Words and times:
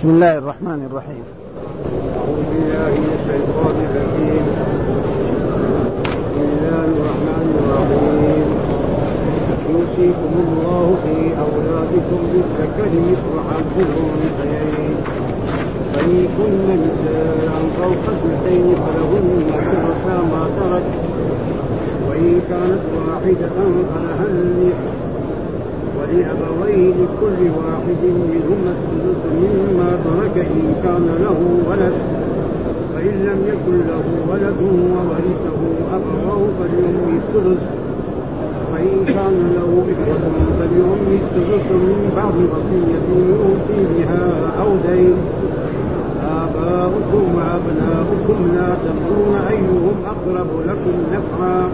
بسم 0.00 0.10
الله 0.10 0.38
الرحمن 0.38 0.80
الرحيم. 0.88 1.24
أعوذ 2.16 2.40
بالله 2.50 2.92
من 3.04 3.12
الشيطان 3.20 3.76
الرجيم 3.86 4.44
بسم 6.24 6.40
الله 6.56 6.84
الرحمن 6.96 7.46
الرحيم 7.60 8.44
يوصيكم 9.72 10.32
الله 10.44 10.86
في 11.04 11.16
أولادكم 11.46 12.20
بالذكر 12.32 12.92
مثل 13.10 13.32
حظ 13.48 13.76
الأنثيين. 13.88 14.96
فإن 15.92 16.18
كن 16.36 16.54
نساء 16.84 17.54
فوق 17.76 18.04
اثنتين 18.14 18.66
فلهن 18.84 19.28
ثلثا 19.68 20.16
ما 20.32 20.44
ترك. 20.58 20.86
وإن 22.08 22.40
كانت 22.50 22.84
واحدة 22.96 23.48
فلها 23.92 24.26
النصف 24.32 24.99
ولأبويه 26.10 26.88
لكل 26.88 27.40
واحد 27.58 28.02
منهما 28.02 28.72
السدس 28.76 29.20
مما 29.42 29.90
ترك 30.04 30.46
إن 30.46 30.74
كان 30.82 31.06
له 31.24 31.38
ولد. 31.70 31.92
فإن 32.94 33.14
لم 33.28 33.38
يكن 33.52 33.78
له 33.90 34.04
ولد 34.30 34.60
وورثه 34.94 35.60
أبواه 35.96 36.42
فليمه 36.58 37.06
الثلث 37.20 37.58
وإن 38.72 39.04
كان 39.06 39.52
له 39.56 39.84
إخوة 39.92 40.24
فليمه 40.58 41.10
الثلث 41.22 41.66
من 41.72 42.12
بعد 42.16 42.36
وصية 42.52 43.06
يوصي 43.30 43.80
بها 43.98 44.26
أو 44.62 44.68
دين. 44.88 45.14
آباؤكم 46.42 47.24
وأبناؤكم 47.36 48.38
لا 48.54 48.68
تدرون 48.84 49.34
أيهم 49.50 49.94
أقرب 50.06 50.50
لكم 50.66 50.94
نفعا. 51.12 51.68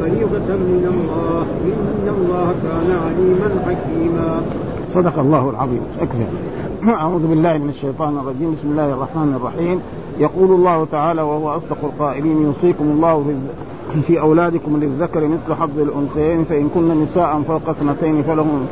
فريضة 0.00 0.48
من 0.56 0.84
الله 0.94 1.46
إن 1.64 2.08
الله 2.08 2.54
كان 2.62 2.88
عليما 3.04 3.48
حكيما. 3.66 4.42
صدق 4.94 5.18
الله 5.18 5.50
العظيم. 5.50 5.80
أكفر. 6.00 6.26
أعوذ 6.88 7.26
بالله 7.26 7.58
من 7.58 7.68
الشيطان 7.68 8.18
الرجيم. 8.18 8.54
بسم 8.54 8.70
الله 8.70 8.92
الرحمن 8.92 9.34
الرحيم. 9.34 9.80
يقول 10.18 10.50
الله 10.50 10.84
تعالى 10.84 11.22
وهو 11.22 11.48
أصدق 11.48 11.76
القائلين 11.84 12.42
يوصيكم 12.42 12.84
الله 12.84 13.34
في 14.06 14.20
أولادكم 14.20 14.76
للذكر 14.76 15.28
مثل 15.28 15.54
حظ 15.54 15.78
الأنثيين 15.78 16.44
فإن 16.44 16.68
كن 16.74 17.02
نساء 17.02 17.42
فوق 17.48 17.68
اثنتين 17.68 18.22
فلهم 18.22 18.66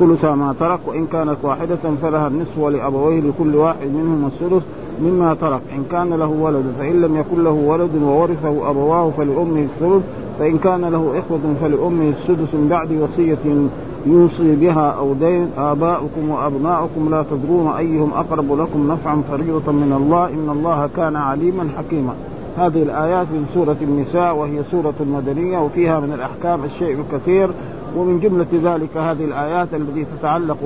ثلث 0.00 0.24
ما 0.24 0.54
ترك 0.60 0.80
وإن 0.86 1.06
كانت 1.06 1.36
واحدة 1.42 1.78
فلها 2.02 2.26
النصف 2.28 2.58
ولأبويه 2.58 3.20
لكل 3.20 3.54
واحد 3.56 3.86
منهم 3.86 4.30
الثلث 4.32 4.62
مما 5.02 5.34
ترك. 5.34 5.60
إن 5.76 5.84
كان 5.90 6.14
له 6.14 6.26
ولد 6.26 6.64
فإن 6.78 7.00
لم 7.00 7.16
يكن 7.16 7.44
له 7.44 7.50
ولد 7.50 7.90
وورثه 8.02 8.70
أبواه 8.70 9.10
فلأمه 9.10 9.60
الثلث 9.60 10.02
فإن 10.40 10.58
كان 10.58 10.80
له 10.80 11.18
إخوة 11.18 11.40
فلأمه 11.60 12.08
السدس 12.08 12.54
من 12.54 12.68
بعد 12.70 12.92
وصية 12.92 13.68
يوصي 14.06 14.56
بها 14.56 14.90
أو 14.90 15.12
دين 15.12 15.50
آباؤكم 15.58 16.30
وأبناؤكم 16.30 17.10
لا 17.10 17.24
تدرون 17.30 17.72
أيهم 17.78 18.12
أقرب 18.12 18.60
لكم 18.60 18.92
نفعا 18.92 19.22
فريضة 19.30 19.72
من 19.72 19.92
الله 19.92 20.26
إن 20.28 20.50
الله 20.50 20.88
كان 20.96 21.16
عليما 21.16 21.68
حكيما. 21.78 22.14
هذه 22.56 22.82
الآيات 22.82 23.26
من 23.26 23.46
سورة 23.54 23.76
النساء 23.82 24.36
وهي 24.36 24.62
سورة 24.70 24.94
مدنية 25.00 25.58
وفيها 25.58 26.00
من 26.00 26.12
الأحكام 26.12 26.64
الشيء 26.64 27.00
الكثير 27.00 27.50
ومن 27.96 28.20
جملة 28.20 28.74
ذلك 28.74 28.96
هذه 28.96 29.24
الآيات 29.24 29.68
التي 29.74 30.04
تتعلق 30.18 30.58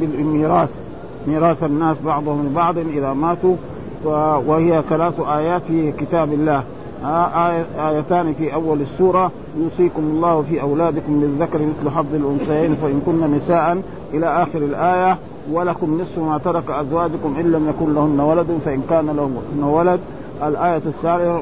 بالميراث. 0.00 0.68
ميراث 1.26 1.64
الناس 1.64 1.96
بعضهم 2.06 2.46
لبعض 2.46 2.78
إذا 2.78 3.12
ماتوا 3.12 3.56
وهي 4.46 4.82
ثلاث 4.88 5.20
آيات 5.20 5.62
في 5.68 5.92
كتاب 5.92 6.32
الله. 6.32 6.62
آيتان 7.78 8.32
في 8.32 8.54
أول 8.54 8.80
السورة. 8.80 9.30
يوصيكم 9.58 10.02
الله 10.02 10.42
في 10.42 10.62
أولادكم 10.62 11.22
للذكر 11.22 11.58
مثل 11.58 11.90
حظ 11.90 12.14
الأنثيين 12.14 12.74
فإن 12.74 13.02
كن 13.06 13.34
نساء 13.36 13.82
إلى 14.14 14.42
آخر 14.42 14.58
الآية. 14.58 15.18
ولكم 15.52 16.00
نصف 16.00 16.18
ما 16.18 16.38
ترك 16.38 16.70
أزواجكم 16.70 17.34
إن 17.40 17.52
لم 17.52 17.68
يكن 17.68 17.94
لهن 17.94 18.20
ولد 18.20 18.58
فإن 18.64 18.82
كان 18.90 19.06
لهن 19.06 19.62
ولد. 19.62 20.00
الآية 20.42 20.82
الثانية 20.86 21.40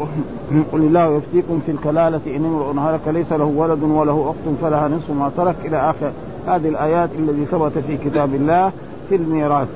قل 0.72 0.78
الله 0.78 1.16
يفتيكم 1.16 1.60
في 1.66 1.72
الكلالة 1.72 2.20
إن 2.26 2.44
امرؤ 2.44 2.78
هلك 2.78 3.00
ليس 3.06 3.32
له 3.32 3.44
ولد 3.44 3.82
وله 3.82 4.30
أخت 4.30 4.54
فلها 4.62 4.88
نصف 4.88 5.10
ما 5.10 5.30
ترك 5.36 5.54
إلى 5.64 5.90
آخر 5.90 6.10
هذه 6.46 6.68
الآيات 6.68 7.10
التي 7.18 7.44
ثبت 7.44 7.72
في 7.86 7.96
كتاب 7.96 8.34
الله 8.34 8.72
في 9.08 9.16
الميراث. 9.16 9.68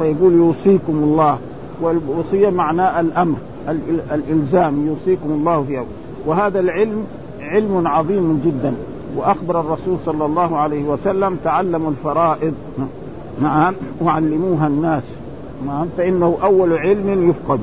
فيقول 0.00 0.32
يوصيكم 0.32 0.92
الله 0.92 1.38
والوصية 1.80 2.50
معناه 2.50 3.00
الأمر. 3.00 3.36
الإلزام 4.12 4.86
يوصيكم 4.86 5.30
الله 5.30 5.62
في 5.62 5.82
وهذا 6.26 6.60
العلم 6.60 7.06
علم 7.40 7.88
عظيم 7.88 8.42
جدا. 8.44 8.74
وأخبر 9.16 9.60
الرسول 9.60 9.96
صلى 10.06 10.26
الله 10.26 10.56
عليه 10.56 10.84
وسلم 10.84 11.36
تعلموا 11.44 11.90
الفرائض. 11.90 12.54
نعم. 13.42 13.74
وعلموها 14.00 14.66
الناس. 14.66 15.02
نعم. 15.66 15.86
فإنه 15.96 16.38
أول 16.42 16.72
علم 16.72 17.30
يفقد. 17.30 17.60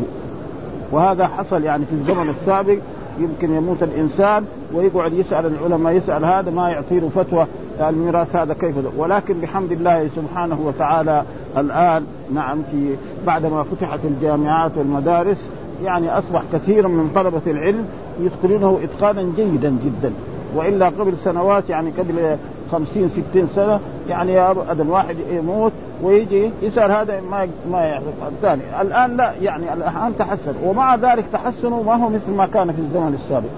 وهذا 0.92 1.28
حصل 1.28 1.64
يعني 1.64 1.86
في 1.86 1.94
الزمن 1.94 2.30
السابق. 2.30 2.78
يمكن 3.20 3.54
يموت 3.54 3.84
الإنسان 3.84 4.46
ويقعد 4.74 5.14
يسأل 5.14 5.46
العلماء 5.46 5.94
يسأل 5.94 6.26
هذا 6.26 6.52
ما 6.52 6.70
يعطي 6.70 7.00
له 7.00 7.10
فتوى. 7.16 7.46
الميراث 7.82 8.36
هذا 8.36 8.54
كيف 8.54 8.76
ولكن 8.98 9.34
بحمد 9.42 9.72
الله 9.72 10.10
سبحانه 10.16 10.60
وتعالى 10.66 11.24
الآن 11.58 12.06
نعم 12.34 12.58
في 12.72 12.96
بعدما 13.28 13.64
فتحت 13.64 14.00
الجامعات 14.04 14.72
والمدارس 14.76 15.38
يعني 15.84 16.18
أصبح 16.18 16.42
كثير 16.54 16.88
من 16.88 17.12
طلبة 17.16 17.42
العلم 17.48 17.86
يتقنونه 18.22 18.80
إتقانا 18.84 19.32
جيدا 19.36 19.70
جدا. 19.70 20.12
وإلا 20.56 20.86
قبل 20.86 21.14
سنوات 21.24 21.70
يعني 21.70 21.92
قبل 22.00 22.38
خمسين 22.72 23.10
ستين 23.10 23.48
سنة 23.56 23.80
يعني 24.10 24.40
ابدا 24.40 24.92
واحد 24.92 25.16
يموت 25.32 25.72
ويجي 26.04 26.50
يسأل 26.62 26.92
هذا 26.92 27.22
ما 27.32 27.48
ما 27.72 27.82
يعرف. 27.82 28.04
الثاني 28.28 28.62
الآن 28.82 29.18
لا 29.18 29.34
يعني 29.42 29.74
الآن 29.74 30.14
تحسن. 30.20 30.54
ومع 30.64 30.96
ذلك 30.96 31.26
تحسنه 31.34 31.82
ما 31.82 31.96
هو 31.96 32.10
مثل 32.10 32.32
ما 32.38 32.46
كان 32.46 32.72
في 32.72 32.80
الزمن 32.80 33.20
السابق. 33.24 33.50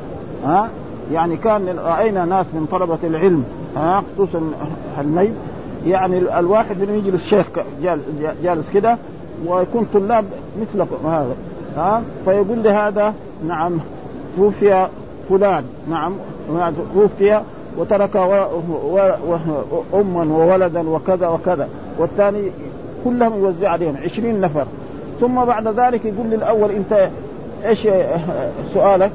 ها؟ 0.45 0.69
يعني 1.13 1.37
كان 1.37 1.75
رأينا 1.85 2.25
ناس 2.25 2.45
من 2.53 2.67
طلبة 2.71 2.97
العلم 3.03 3.43
ها؟ 3.77 4.03
خصوصا 4.17 4.41
الميت 5.01 5.33
يعني 5.87 6.39
الواحد 6.39 6.81
يجي 6.81 7.11
للشيخ 7.11 7.45
جالس 8.43 8.69
كده 8.73 8.97
ويكون 9.47 9.87
طلاب 9.93 10.25
مثل 10.61 10.87
هذا. 11.05 11.35
ها؟ 11.77 12.01
فيقول 12.25 12.63
لهذا 12.63 13.13
نعم 13.47 13.79
توفي 14.37 14.87
فلان 15.29 15.63
نعم 15.89 16.13
توفي 16.93 17.41
وترك 17.77 18.15
أما 19.93 20.35
وولدا 20.35 20.89
وكذا 20.89 21.27
وكذا. 21.27 21.67
والثاني 21.97 22.51
كلهم 23.03 23.39
يوزع 23.39 23.69
عليهم 23.69 23.97
عشرين 24.03 24.41
نفر. 24.41 24.65
ثم 25.21 25.45
بعد 25.45 25.67
ذلك 25.67 26.05
يقول 26.05 26.27
للأول 26.27 26.71
أنت 26.71 27.09
إيش 27.65 27.87
سؤالك؟ 28.73 29.11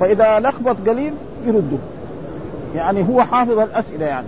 فإذا 0.00 0.40
لخبط 0.40 0.76
قليل 0.88 1.12
يرده. 1.46 1.78
يعني 2.74 3.08
هو 3.08 3.22
حافظ 3.22 3.58
الأسئلة 3.58 4.06
يعني. 4.06 4.26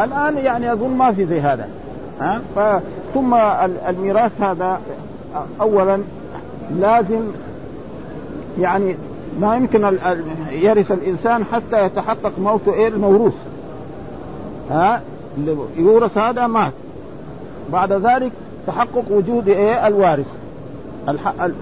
الآن 0.00 0.36
يعني 0.36 0.72
أظن 0.72 0.90
ما 0.90 1.12
في 1.12 1.26
زي 1.26 1.40
هذا. 1.40 1.68
ها؟ 2.20 2.40
ثم 3.14 3.34
الميراث 3.88 4.32
هذا 4.40 4.80
أولا 5.60 5.98
لازم 6.70 7.22
يعني 8.60 8.96
ما 9.40 9.56
يمكن 9.56 9.98
يرث 10.50 10.92
الإنسان 10.92 11.44
حتى 11.44 11.84
يتحقق 11.84 12.32
موت 12.38 12.68
إيه؟ 12.68 12.88
الموروث. 12.88 13.34
ها؟ 14.70 15.02
اللي 15.38 15.56
يورث 15.76 16.18
هذا 16.18 16.46
مات. 16.46 16.72
بعد 17.72 17.92
ذلك 17.92 18.32
تحقق 18.66 19.04
وجود 19.10 19.48
إيه؟ 19.48 19.86
الوارث. 19.86 20.26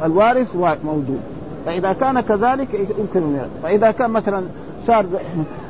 الوارث 0.05 0.57
موجود. 0.85 1.21
فإذا 1.67 1.93
كان 1.93 2.21
كذلك 2.21 2.69
يمكن 2.99 3.37
فإذا 3.63 3.91
كان 3.91 4.11
مثلا 4.11 4.43
صار 4.87 5.07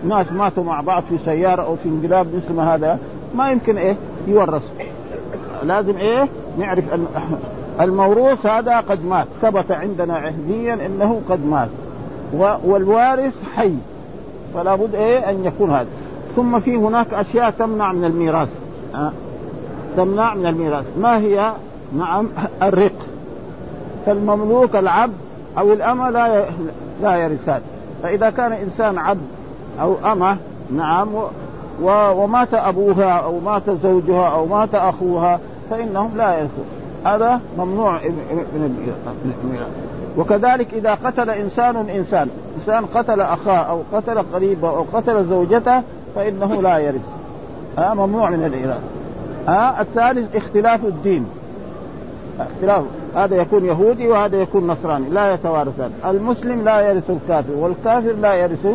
ناس 0.09 0.33
ماتوا 0.33 0.65
مع 0.65 0.81
بعض 0.81 1.03
في 1.03 1.19
سيارة 1.25 1.63
أو 1.63 1.77
في 1.77 1.89
انقلاب 1.89 2.27
مثل 2.27 2.55
ما 2.55 2.75
هذا 2.75 2.99
ما 3.35 3.51
يمكن 3.51 3.79
إيه؟ 3.79 3.97
يورث. 4.29 4.63
لازم 5.63 5.97
إيه؟ 5.97 6.29
نعرف 6.59 6.85
الموروث 7.81 8.47
هذا 8.47 8.81
قد 8.81 9.07
مات. 9.07 9.27
ثبت 9.43 9.73
عندنا 9.73 10.15
عهديا 10.15 10.75
إنه 10.75 11.21
قد 11.31 11.47
مات. 11.47 11.69
والوارث 12.65 13.35
حي. 13.57 13.75
فلا 14.55 14.75
بد 14.75 14.95
إيه 14.95 15.31
أن 15.31 15.45
يكون 15.45 15.71
هذا. 15.71 15.89
ثم 16.37 16.61
في 16.61 16.77
هناك 16.77 17.15
أشياء 17.15 17.51
تمنع 17.51 17.93
من 17.93 18.05
الميراث. 18.05 18.49
أه؟ 18.95 19.13
تمنع 19.97 20.35
من 20.35 20.47
الميراث. 20.47 20.85
ما 20.99 21.19
هي؟ 21.19 21.53
نعم 21.99 22.29
الرق. 22.63 22.97
فالمملوك 24.07 24.77
العبد 24.77 25.15
أو 25.59 25.73
الأمة 25.73 26.11
لا 26.11 26.45
لا 27.03 27.17
يرثان. 27.17 27.61
فإذا 28.03 28.31
كان 28.31 28.53
إنسان 28.53 28.99
عبد 28.99 29.27
أو 29.81 29.95
أمة 30.13 30.37
نعم 30.71 31.09
ومات 31.83 32.55
أبوها 32.55 33.13
أو 33.13 33.41
مات 33.41 33.71
زوجها 33.71 34.29
أو 34.29 34.47
مات 34.47 34.75
أخوها 34.75 35.41
فإنهم 35.71 36.17
لا 36.17 36.39
يرثون. 36.39 36.65
هذا 37.05 37.41
ممنوع 37.59 37.93
من 37.93 38.95
وكذلك 40.19 40.75
إذا 40.75 40.95
قتل 40.95 41.31
إنسان 41.31 41.77
إنسان 41.77 42.29
إنسان 42.57 42.87
قتل 42.87 43.21
أخاه 43.21 43.59
أو 43.59 43.81
قتل 43.93 44.23
قريبه 44.23 44.69
أو 44.69 44.85
قتل 44.93 45.25
زوجته 45.25 45.83
فإنه 46.15 46.63
لا 46.63 46.79
يرث. 46.79 47.01
ها 47.79 47.95
ممنوع 47.95 48.31
من 48.31 48.45
الإيراث 48.45 48.81
ها 49.49 49.81
الثالث 49.81 50.37
اختلاف 50.37 50.85
الدين. 50.85 51.27
اختلاف. 52.41 52.85
هذا 53.17 53.37
يكون 53.37 53.65
يهودي 53.65 54.09
وهذا 54.09 54.37
يكون 54.37 54.67
نصراني 54.67 55.11
لا 55.11 55.35
يتوارثان. 55.35 55.91
المسلم 56.07 56.65
لا 56.65 56.81
يرث 56.81 57.11
الكافر 57.11 57.53
والكافر 57.53 58.13
لا 58.13 58.35
يرث 58.35 58.67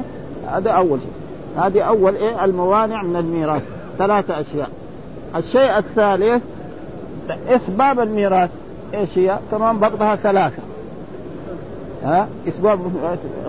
هذا 0.47 0.69
أول 0.69 0.99
شيء. 0.99 1.63
هذه 1.63 1.81
أول 1.81 2.15
إيه؟ 2.15 2.45
الموانع 2.45 3.03
من 3.03 3.15
الميراث. 3.15 3.61
ثلاثة 3.97 4.39
أشياء. 4.41 4.69
الشيء 5.35 5.77
الثالث 5.77 6.43
إسباب 7.49 7.99
الميراث. 7.99 8.49
إيش 8.93 9.17
هي؟ 9.17 9.37
كمان 9.51 9.79
برضها 9.79 10.15
ثلاثة. 10.15 10.61
ها؟ 12.03 12.27
إسباب 12.47 12.79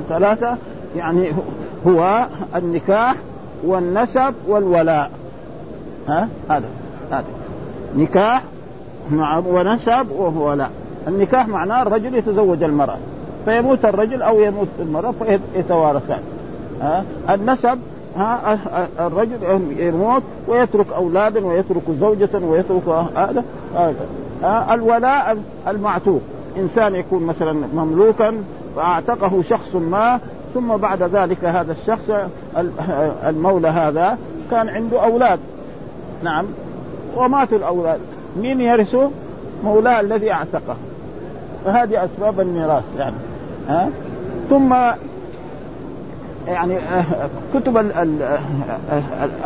ثلاثة 0.09 0.57
يعني 0.97 1.33
هو 1.87 2.27
النكاح 2.57 3.15
والنسب 3.65 4.35
والولاء. 4.49 5.11
ها؟ 6.09 6.29
هذا 6.51 6.69
هذا. 7.11 7.25
نكاح 7.97 8.43
مع 9.11 9.39
ونسب 9.39 10.07
وولاء. 10.19 10.71
النكاح 11.09 11.49
معناه 11.49 11.83
الرجل 11.83 12.15
يتزوج 12.15 12.63
المرأة. 12.63 12.97
فيموت 13.45 13.85
الرجل 13.85 14.23
أو 14.23 14.41
يموت 14.41 14.69
المرأة 14.81 15.15
فيتوارثان. 15.55 16.21
ها؟ 16.81 17.05
النسب 17.31 17.79
ها 18.17 18.59
الرجل 19.01 19.39
يموت 19.79 20.23
ويترك 20.49 20.93
أولادا 20.93 21.47
ويترك 21.47 21.83
زوجة 22.01 22.29
ويترك 22.35 22.89
هذا 23.17 23.45
هذا. 23.75 24.75
الولاء 24.75 25.39
المعتوق. 25.69 26.21
إنسان 26.57 26.95
يكون 26.95 27.23
مثلا 27.23 27.53
مملوكا 27.75 28.35
فأعتقه 28.77 29.43
شخص 29.43 29.75
ما 29.75 30.21
ثم 30.55 30.77
بعد 30.77 31.03
ذلك 31.03 31.45
هذا 31.45 31.73
الشخص 31.73 32.11
المولى 33.27 33.69
هذا 33.69 34.19
كان 34.51 34.69
عنده 34.69 35.05
أولاد. 35.05 35.39
نعم. 36.25 36.47
وماتوا 37.17 37.59
الأولاد. 37.59 38.01
مين 38.37 38.61
يرثه؟ 38.61 39.11
مولاة 39.65 40.01
الذي 40.01 40.33
أعتقه. 40.33 40.77
فهذه 41.65 42.05
أسباب 42.05 42.41
الميراث 42.41 42.85
يعني. 42.99 43.17
ها؟ 43.69 43.89
ثم 44.51 44.75
يعني 46.51 46.79
كتب 47.55 47.79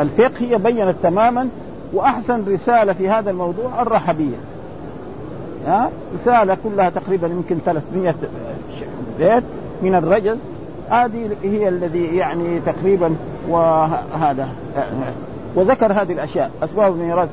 الفقه 0.00 0.32
هي 0.38 0.58
بينت 0.58 0.94
تماما 1.02 1.48
وأحسن 1.92 2.44
رسالة 2.48 2.92
في 2.92 3.08
هذا 3.08 3.30
الموضوع 3.30 3.82
الرحبية. 3.82 4.36
ها؟ 5.66 5.90
رسالة 6.20 6.56
كلها 6.64 6.90
تقريبا 6.90 7.28
يمكن 7.28 7.56
300 7.64 8.14
بيت 9.18 9.44
من 9.82 9.94
الرجل. 9.94 10.38
هذه 10.90 11.30
هي 11.42 11.68
الذي 11.68 12.16
يعني 12.16 12.60
تقريبا 12.60 13.16
وهذا 13.48 14.48
وذكر 15.54 15.92
هذه 15.92 16.12
الأشياء. 16.12 16.50
أسباب 16.62 16.92
الميراث 16.92 17.28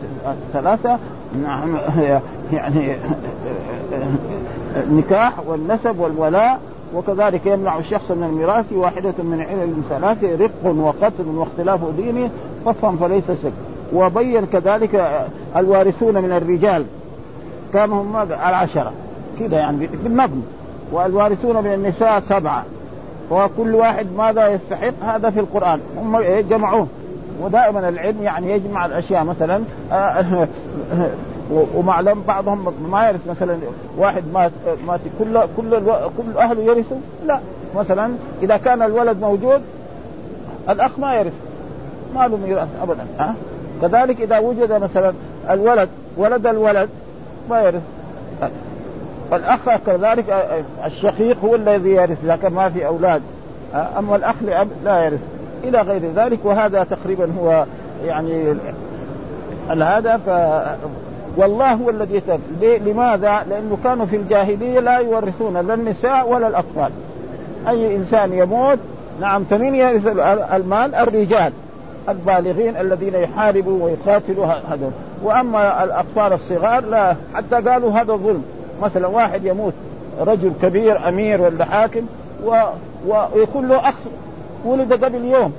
ثلاثة. 0.54 0.98
نعم 1.44 1.78
يعني 2.54 2.96
النكاح 4.88 5.34
والنسب 5.48 6.00
والولاء. 6.00 6.60
وكذلك 6.96 7.46
يمنع 7.46 7.78
الشخص 7.78 8.12
من 8.12 8.24
الميراث 8.24 8.74
واحدة 8.74 9.14
من 9.20 9.42
علل 9.42 9.74
ثلاث 9.90 10.42
رق 10.42 10.76
وقتل 10.76 11.28
واختلاف 11.28 11.80
دينه 11.98 12.30
فافهم 12.66 12.98
فليس 12.98 13.24
شك. 13.44 13.52
وبين 13.94 14.46
كذلك 14.46 15.24
الوارثون 15.56 16.18
من 16.18 16.32
الرجال. 16.32 16.86
كانوا 17.74 18.02
هم 18.02 18.18
العشرة. 18.18 18.92
كذا 19.40 19.58
يعني 19.58 19.88
بالنظم 20.04 20.42
والوارثون 20.92 21.64
من 21.64 21.74
النساء 21.74 22.20
سبعة. 22.20 22.66
وكل 23.32 23.76
واحد 23.76 24.08
ماذا 24.18 24.48
يستحق؟ 24.48 24.94
هذا 25.02 25.30
في 25.30 25.40
القرآن. 25.40 25.80
هم؟ 25.98 26.20
جمعوه 26.50 26.88
ودائما 27.42 27.90
العلم 27.90 28.24
يعني 28.24 28.52
يجمع 28.52 28.86
الأشياء. 28.86 29.24
مثلا 29.24 29.64
آه، 29.92 30.26
ومعلم 31.52 32.24
بعضهم 32.28 32.74
ما 32.92 33.08
يرث 33.08 33.28
مثلا 33.28 33.58
واحد 33.98 34.24
مات 34.34 34.52
مات 34.88 35.00
كل 35.20 35.40
كل 35.58 35.80
كل 36.18 36.38
أهله 36.38 36.64
يرثوا؟ 36.64 36.98
لا. 37.26 37.40
مثلا 37.76 38.12
إذا 38.44 38.58
كان 38.58 38.82
الولد 38.82 39.22
موجود 39.22 39.62
الأخ 40.70 41.00
ما 41.00 41.16
يرث. 41.16 41.34
ما 42.16 42.28
له 42.28 42.38
ميراث 42.38 42.68
ابدا 42.82 43.06
ها؟ 43.20 43.36
كذلك 43.82 44.22
إذا 44.22 44.40
وجد 44.40 44.72
مثلا 44.72 45.14
الولد 45.50 45.90
ولد 46.18 46.48
الولد 46.48 46.90
ما 47.50 47.62
يرث. 47.62 47.82
الاخ 49.34 49.60
كذلك 49.86 50.60
الشقيق 50.86 51.38
هو 51.46 51.56
الذي 51.56 51.90
يرث 51.90 52.26
كان 52.26 52.54
ما 52.54 52.70
في 52.70 52.88
أولاد 52.88 53.22
أما 53.98 54.16
الأخ 54.16 54.36
لأب 54.46 54.68
لا 54.84 55.04
يرث. 55.06 55.22
إلى 55.64 55.82
غير 55.82 56.02
ذلك 56.16 56.40
وهذا 56.44 56.84
تقريبا 56.84 57.32
هو 57.40 57.66
يعني 58.06 58.56
هذا 59.98 60.18
ف 60.18 60.30
والله 61.38 61.74
هو 61.74 61.90
الذي 61.90 62.16
يتم. 62.16 62.40
لماذا؟ 62.62 63.46
لأنه 63.50 63.78
كانوا 63.84 64.06
في 64.06 64.16
الجاهلية 64.16 64.80
لا 64.80 64.98
يورثون 64.98 65.58
لا 65.58 65.74
النساء 65.74 66.30
ولا 66.30 66.48
الأطفال. 66.48 66.92
أي 67.70 67.96
إنسان 67.96 68.34
يموت 68.34 68.80
نعم 69.22 69.44
فمن 69.44 69.76
يرث 69.76 70.08
المال؟ 70.54 70.96
الرجال 70.96 71.54
البالغين 72.10 72.78
الذين 72.78 73.16
يحاربوا 73.16 73.86
ويقاتلوا 73.86 74.46
هذول. 74.46 74.92
وأما 75.24 75.84
الأطفال 75.84 76.34
الصغار 76.34 76.86
لا 76.86 77.16
حتى 77.36 77.70
قالوا 77.70 77.92
هذا 77.92 78.14
ظلم. 78.14 78.44
مثلا 78.82 79.08
واحد 79.08 79.46
يموت 79.46 79.74
رجل 80.20 80.52
كبير 80.62 81.08
أمير 81.08 81.42
ولا 81.42 81.66
حاكم 81.66 82.02
و... 82.46 82.56
ويكون 83.08 83.68
له 83.68 83.90
أخ 83.90 83.96
ولد 84.66 85.04
قبل 85.04 85.26
يوم. 85.26 85.54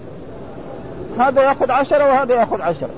هذا 1.19 1.42
يأخذ 1.42 1.70
عشرة 1.70 2.04
وهذا 2.04 2.34
يأخذ 2.34 2.62
عشرة. 2.62 2.90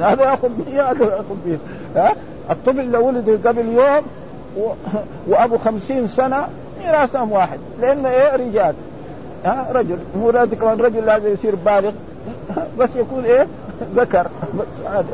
هذا 0.00 0.24
ياخذ 0.24 0.50
100 0.66 0.90
هذا 0.90 1.04
ياخذ 1.04 1.36
100 1.46 1.58
ها؟ 1.96 2.12
الطفل 2.50 2.90
لو 2.90 3.06
ولد 3.06 3.46
قبل 3.46 3.68
يوم 3.68 4.02
و... 4.58 4.70
وأبو 5.28 5.58
خمسين 5.58 6.08
سنة 6.08 6.46
ميراثهم 6.78 7.32
واحد 7.32 7.58
لأنه 7.80 8.08
إيه؟ 8.08 8.36
رجال. 8.36 8.74
ها؟ 9.44 9.66
رجل. 9.72 9.98
مو 10.16 10.30
كمان 10.60 10.80
رجل 10.80 11.06
لازم 11.06 11.32
يصير 11.32 11.54
بالغ. 11.54 11.92
بس 12.78 12.88
يكون 12.96 13.24
إيه؟ 13.24 13.46
ذكر. 13.94 14.26
بس 14.58 14.66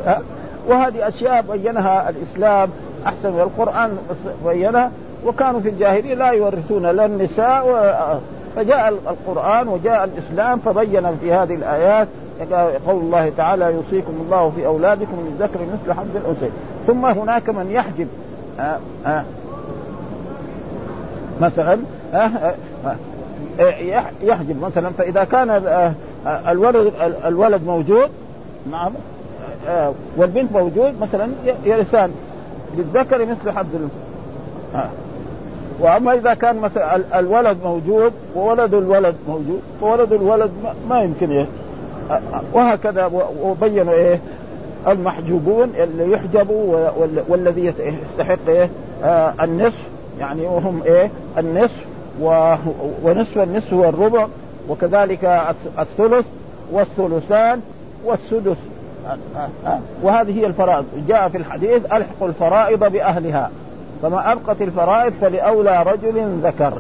ها؟ 0.07 0.21
وهذه 0.69 1.09
أشياء 1.09 1.45
بينها 1.53 2.11
الإسلام 2.11 2.69
أحسن 3.07 3.33
من 3.33 3.41
القرآن 3.41 3.99
بينها. 4.45 4.91
وكانوا 5.27 5.61
في 5.61 5.69
الجاهلية 5.69 6.15
لا 6.15 6.31
يورثون 6.31 6.87
لا 6.87 7.07
النساء 7.07 7.69
و... 7.69 7.93
فجاء 8.57 8.89
القرآن 8.89 9.69
وجاء 9.69 10.05
الإسلام 10.05 10.59
فبين 10.59 11.17
في 11.17 11.33
هذه 11.33 11.55
الآيات. 11.55 12.09
قول 12.87 12.97
الله 12.97 13.33
تعالى 13.37 13.65
يوصيكم 13.65 14.13
الله 14.25 14.51
في 14.57 14.67
أولادكم 14.67 15.17
للذكر 15.27 15.59
مثل 15.61 15.93
حظ 15.93 16.17
الانثيين 16.17 16.53
ثم 16.87 17.07
هناك 17.07 17.51
من 17.51 17.71
يحجب. 17.71 18.09
آه 18.61 18.79
آه. 19.07 19.25
مثلا 21.41 21.79
آه 22.15 22.55
يحجب. 24.23 24.63
مثلا 24.63 24.91
فإذا 24.99 25.25
كان 25.25 25.63
الولد 26.27 26.93
الولد 27.25 27.67
موجود 27.67 28.11
نعم 28.71 28.93
والبنت 30.17 30.53
موجود 30.53 30.95
مثلا 31.01 31.29
يرثان. 31.65 32.11
للذكر 32.77 33.25
مثل 33.25 33.51
حظ 33.51 33.67
الانثيين 33.75 34.11
وأما 35.81 36.15
إذا 36.15 36.35
كان 36.35 36.59
مثلا 36.59 37.19
الولد 37.19 37.59
موجود 37.65 38.13
وولد 38.35 38.75
الولد 38.75 39.15
موجود 39.29 39.61
فولد 39.81 40.13
الولد 40.13 40.51
ما 40.89 41.03
يمكن 41.03 41.47
وهكذا 42.53 43.11
وبينوا 43.43 43.93
إيه 43.95 44.21
المحجوبون 44.89 45.73
اللي 45.79 46.13
يحجبوا 46.13 46.89
والذي 47.29 47.75
يستحق 48.11 48.49
إيه 48.49 48.71
آه 49.05 49.35
النصف. 49.43 49.83
يعني 50.21 50.43
وهم 50.43 50.83
إيه 50.87 51.11
النصف 51.39 51.85
ونصف 53.03 53.39
النصف 53.39 53.75
هو 53.75 53.89
الربع 53.89 54.27
وكذلك 54.69 55.45
الثلث 55.79 56.27
والثلثان 56.73 57.61
والسدس. 58.05 58.57
وهذه 60.03 60.41
هي 60.41 60.47
الفرائض. 60.47 60.85
جاء 61.09 61.29
في 61.29 61.39
الحديث 61.39 61.85
ألحق 61.85 62.23
الفرائض 62.23 62.93
بأهلها 62.93 63.51
فما 64.03 64.33
أبقت 64.33 64.63
الفرائض 64.63 65.13
فلأولى 65.21 65.83
رجل 65.83 66.41
ذكر. 66.43 66.73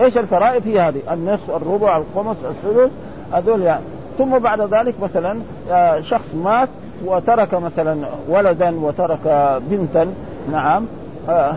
إيش 0.00 0.18
الفرائض 0.18 0.66
هي 0.66 0.80
هذه؟ 0.80 1.00
النصف 1.12 1.50
الربع 1.50 1.96
الخمس 1.96 2.36
الثلث 2.50 2.90
هذول 3.32 3.62
يعني 3.62 3.82
ثم 4.22 4.38
بعد 4.38 4.60
ذلك 4.60 4.94
مثلا 5.02 5.38
آه، 5.70 6.00
شخص 6.00 6.34
مات 6.44 6.68
وترك 7.04 7.54
مثلا 7.54 7.96
ولدا 8.28 8.74
وترك 8.80 9.58
بنتا 9.70 10.06
نعم 10.52 10.86
آه، 11.28 11.54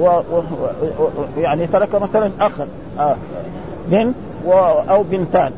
آه، 0.00 0.22
يعني 1.38 1.66
ترك 1.66 1.94
مثلا 1.94 2.30
اخا 2.40 2.66
بنت 3.88 4.14
أو 4.90 5.02
بنتان 5.02 5.52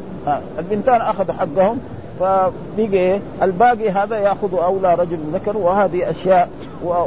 البنتان 0.59 1.01
اخذوا 1.01 1.35
حقهم 1.35 1.79
فبقي 2.21 3.21
الباقي 3.43 3.91
هذا 3.91 4.19
يأخذ 4.19 4.55
أولى 4.55 4.95
رجل 4.95 5.19
ذكر 5.33 5.57
وهذه 5.57 6.11
أشياء 6.11 6.49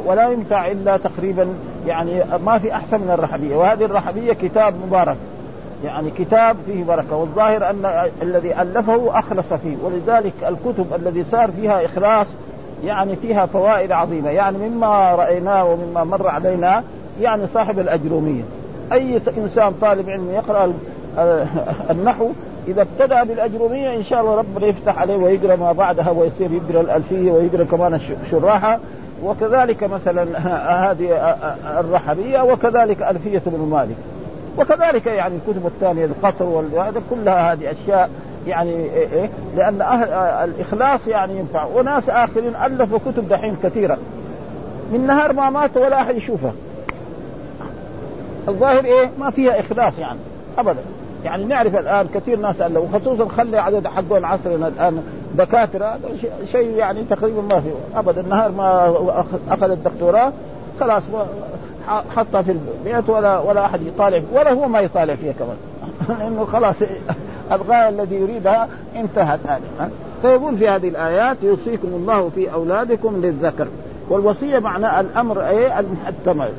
ولا 0.06 0.30
ينفع 0.30 0.72
إلا 0.72 0.98
تقريبا 0.98 1.48
يعني 1.88 2.24
ما 2.46 2.58
في 2.58 2.74
أحسن 2.74 3.02
من 3.02 3.12
الرحبية 3.12 3.56
وهذه 3.56 3.86
الرحبية 3.86 4.34
كتاب 4.34 4.74
مبارك. 4.88 5.18
يعني 5.84 6.12
كتاب 6.12 6.56
فيه 6.66 6.84
بركة 6.84 7.16
والظاهر 7.16 7.70
أن 7.70 8.10
الذي 8.22 8.62
ألفه 8.62 9.20
أخلص 9.20 9.54
فيه 9.64 9.76
ولذلك 9.84 10.34
الكتب 10.48 10.86
الذي 10.96 11.26
صار 11.32 11.52
فيها 11.52 11.86
إخلاص 11.86 12.28
يعني 12.86 13.16
فيها 13.16 13.46
فوائد 13.46 13.92
عظيمة. 13.92 14.30
يعني 14.30 14.58
مما 14.58 15.16
رأيناه 15.16 15.66
ومما 15.66 16.04
مر 16.04 16.28
علينا 16.28 16.84
يعني 17.22 17.48
صاحب 17.54 17.80
الأجرومية. 17.80 18.44
أي 18.94 19.22
إنسان 19.38 19.74
طالب 19.82 20.10
علم 20.10 20.30
يقرأ 20.34 20.74
النحو 21.90 22.30
إذا 22.68 22.82
ابتدأ 22.82 23.24
بالأجرومية 23.24 23.96
إن 23.96 24.04
شاء 24.04 24.22
الله 24.22 24.36
ربنا 24.36 24.68
يفتح 24.68 25.00
عليه 25.00 25.16
ويقرأ 25.16 25.56
ما 25.56 25.72
بعدها 25.72 26.10
ويصير 26.10 26.52
يقرأ 26.52 26.82
الألفية 26.82 27.32
ويقرأ 27.32 27.64
كمان 27.64 28.00
شراحة. 28.32 28.80
وكذلك 29.24 29.84
مثلا 29.84 30.24
هذه 30.92 31.36
الرحبية 31.80 32.42
وكذلك 32.42 33.02
ألفية 33.02 33.42
بن 33.46 33.70
مالك. 33.72 33.96
وكذلك 34.58 35.06
يعني 35.06 35.36
الكتب 35.36 35.66
الثانية 35.66 36.06
القطر 36.06 36.46
وهذا 36.46 37.02
كلها 37.10 37.54
هذه 37.54 37.72
أشياء 37.72 38.10
يعني 38.48 38.72
إيه 38.72 39.08
إيه 39.14 39.30
لأن 39.58 39.82
أهل 39.82 40.10
الإخلاص 40.50 41.08
يعني 41.08 41.40
ينفع. 41.40 41.66
وناس 41.66 42.10
آخرين 42.10 42.56
ألفوا 42.66 43.00
كتب 43.00 43.30
دحين 43.30 43.58
كثيرة. 43.64 43.98
من 44.92 45.08
نهار 45.08 45.34
ما 45.34 45.50
مات 45.50 45.78
ولا 45.78 46.02
أحد 46.02 46.16
يشوفها. 46.16 46.54
الظاهر 48.48 48.86
إيه؟ 48.86 49.10
ما 49.20 49.30
فيها 49.30 49.60
إخلاص 49.60 49.94
يعني 50.00 50.20
ابدا. 50.58 50.82
يعني 51.24 51.44
نعرف 51.46 51.76
الآن 51.76 52.08
كثير 52.14 52.40
ناس 52.40 52.62
ألفوا 52.62 52.82
وخصوصا 52.84 53.26
خلي 53.28 53.58
عدد 53.60 53.88
حقون 53.88 54.26
عصرنا 54.26 54.68
الآن 54.68 55.04
دكاترة 55.36 56.00
شيء 56.52 56.70
يعني 56.78 57.04
تقريبا 57.04 57.42
ما 57.42 57.60
في. 57.60 57.70
ابدا 57.96 58.22
النهار 58.22 58.52
ما 58.52 58.96
اخذ 59.50 59.72
الدكتوراه 59.72 60.32
خلاص 60.80 61.04
حطها 61.88 62.42
في 62.42 62.52
البيت 62.52 63.10
ولا 63.10 63.40
ولا 63.40 63.66
أحد 63.66 63.82
يطالع 63.82 64.22
ولا 64.32 64.54
هو 64.54 64.68
ما 64.68 64.80
يطالع 64.80 65.16
فيها 65.16 65.34
كمان. 65.34 65.58
لأنه 66.20 66.46
خلاص 66.46 66.76
الغايه 67.52 67.90
الذي 67.90 68.16
يريدها 68.16 68.68
انتهت 68.96 69.40
هذه 69.48 69.90
فيقول 70.22 70.58
في 70.58 70.70
هذه 70.70 70.88
الآيات 70.88 71.38
يوصيكم 71.44 71.88
الله 71.88 72.30
في 72.30 72.54
أولادكم 72.54 73.22
للذكر 73.22 73.68
والوصية 74.10 74.60
معناه 74.60 75.00
الأمر 75.00 75.48
إيه؟ 75.48 75.80
المحتمل 75.80 76.50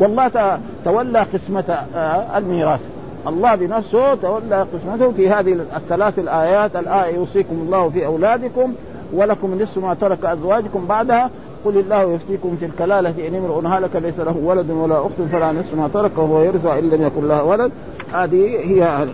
والله 0.00 0.58
تولى 0.84 1.20
قسمة 1.20 1.78
آه، 1.96 2.38
الميراث. 2.38 2.80
الله 3.26 3.54
بنفسه 3.54 4.14
تولى 4.14 4.66
قسمته 4.74 5.12
في 5.12 5.30
هذه 5.30 5.52
الثلاث 5.76 6.18
الآيات 6.18 6.76
الآية 6.76 7.14
يوصيكم 7.14 7.54
الله 7.54 7.88
في 7.88 8.06
أولادكم 8.06 8.74
ولكم 9.12 9.62
نصف 9.62 9.78
ما 9.78 9.94
ترك 9.94 10.24
أزواجكم 10.24 10.86
بعدها. 10.86 11.30
قل 11.64 11.78
الله 11.78 12.02
يفتيكم 12.14 12.56
في 12.60 12.66
الكلالة 12.66 13.28
إن 13.28 13.34
امرؤ 13.34 13.66
هلك 13.66 13.96
ليس 13.96 14.18
له 14.18 14.36
ولد 14.36 14.70
ولا 14.70 14.98
أخت 14.98 15.22
فلا 15.32 15.52
نصف 15.52 15.74
ما 15.74 15.88
ترك 15.94 16.18
وهو 16.18 16.42
يرث 16.42 16.66
إن 16.66 16.90
لم 16.90 17.02
يكن 17.02 17.28
له 17.28 17.44
ولد 17.44 17.72
هذه 18.12 18.56
هي 18.64 19.06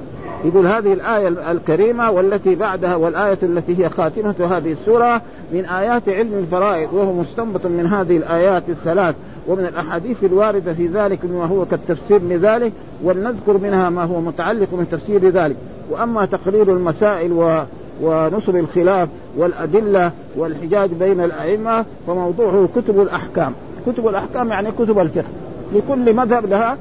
يقول 0.45 0.67
هذه 0.67 0.93
الآية 0.93 1.29
الكريمة 1.29 2.11
والتي 2.11 2.55
بعدها 2.55 2.97
والآية 2.97 3.39
التي 3.43 3.85
هي 3.85 3.89
خاتمة 3.89 4.35
هذه 4.51 4.73
السورة 4.73 5.23
من 5.53 5.65
آيات 5.65 6.09
علم 6.09 6.39
الفرائض 6.39 6.93
وهو 6.93 7.13
مستنبط 7.13 7.67
من 7.67 7.87
هذه 7.87 8.17
الآيات 8.17 8.63
الثلاث 8.69 9.15
ومن 9.49 9.67
الأحاديث 9.67 10.25
الواردة 10.25 10.73
في 10.75 10.87
ذلك 10.87 11.19
ما 11.25 11.45
هو 11.45 11.65
كالتفسير 11.65 12.23
لذلك 12.23 12.73
ولنذكر 13.05 13.59
منها 13.59 13.91
ما 13.91 14.05
هو 14.05 14.21
متعلق 14.21 14.69
من 14.73 14.87
تفسير 14.91 15.29
ذلك. 15.29 15.57
وأما 15.91 16.27
تقرير 16.27 16.73
المسائل 16.73 17.33
و 17.33 17.63
ونصر 18.03 18.55
الخلاف 18.55 19.09
والأدلة 19.39 20.13
والحجاج 20.37 20.91
بين 20.91 21.21
الأئمة 21.21 21.85
فموضوعه 22.07 22.69
كتب 22.77 23.01
الأحكام. 23.01 23.53
كتب 23.87 24.09
الأحكام 24.09 24.49
يعني 24.51 24.71
كتب 24.71 24.99
الفقه. 24.99 25.25
لكل 25.75 26.15
مذهب 26.15 26.47
لها 26.47 26.77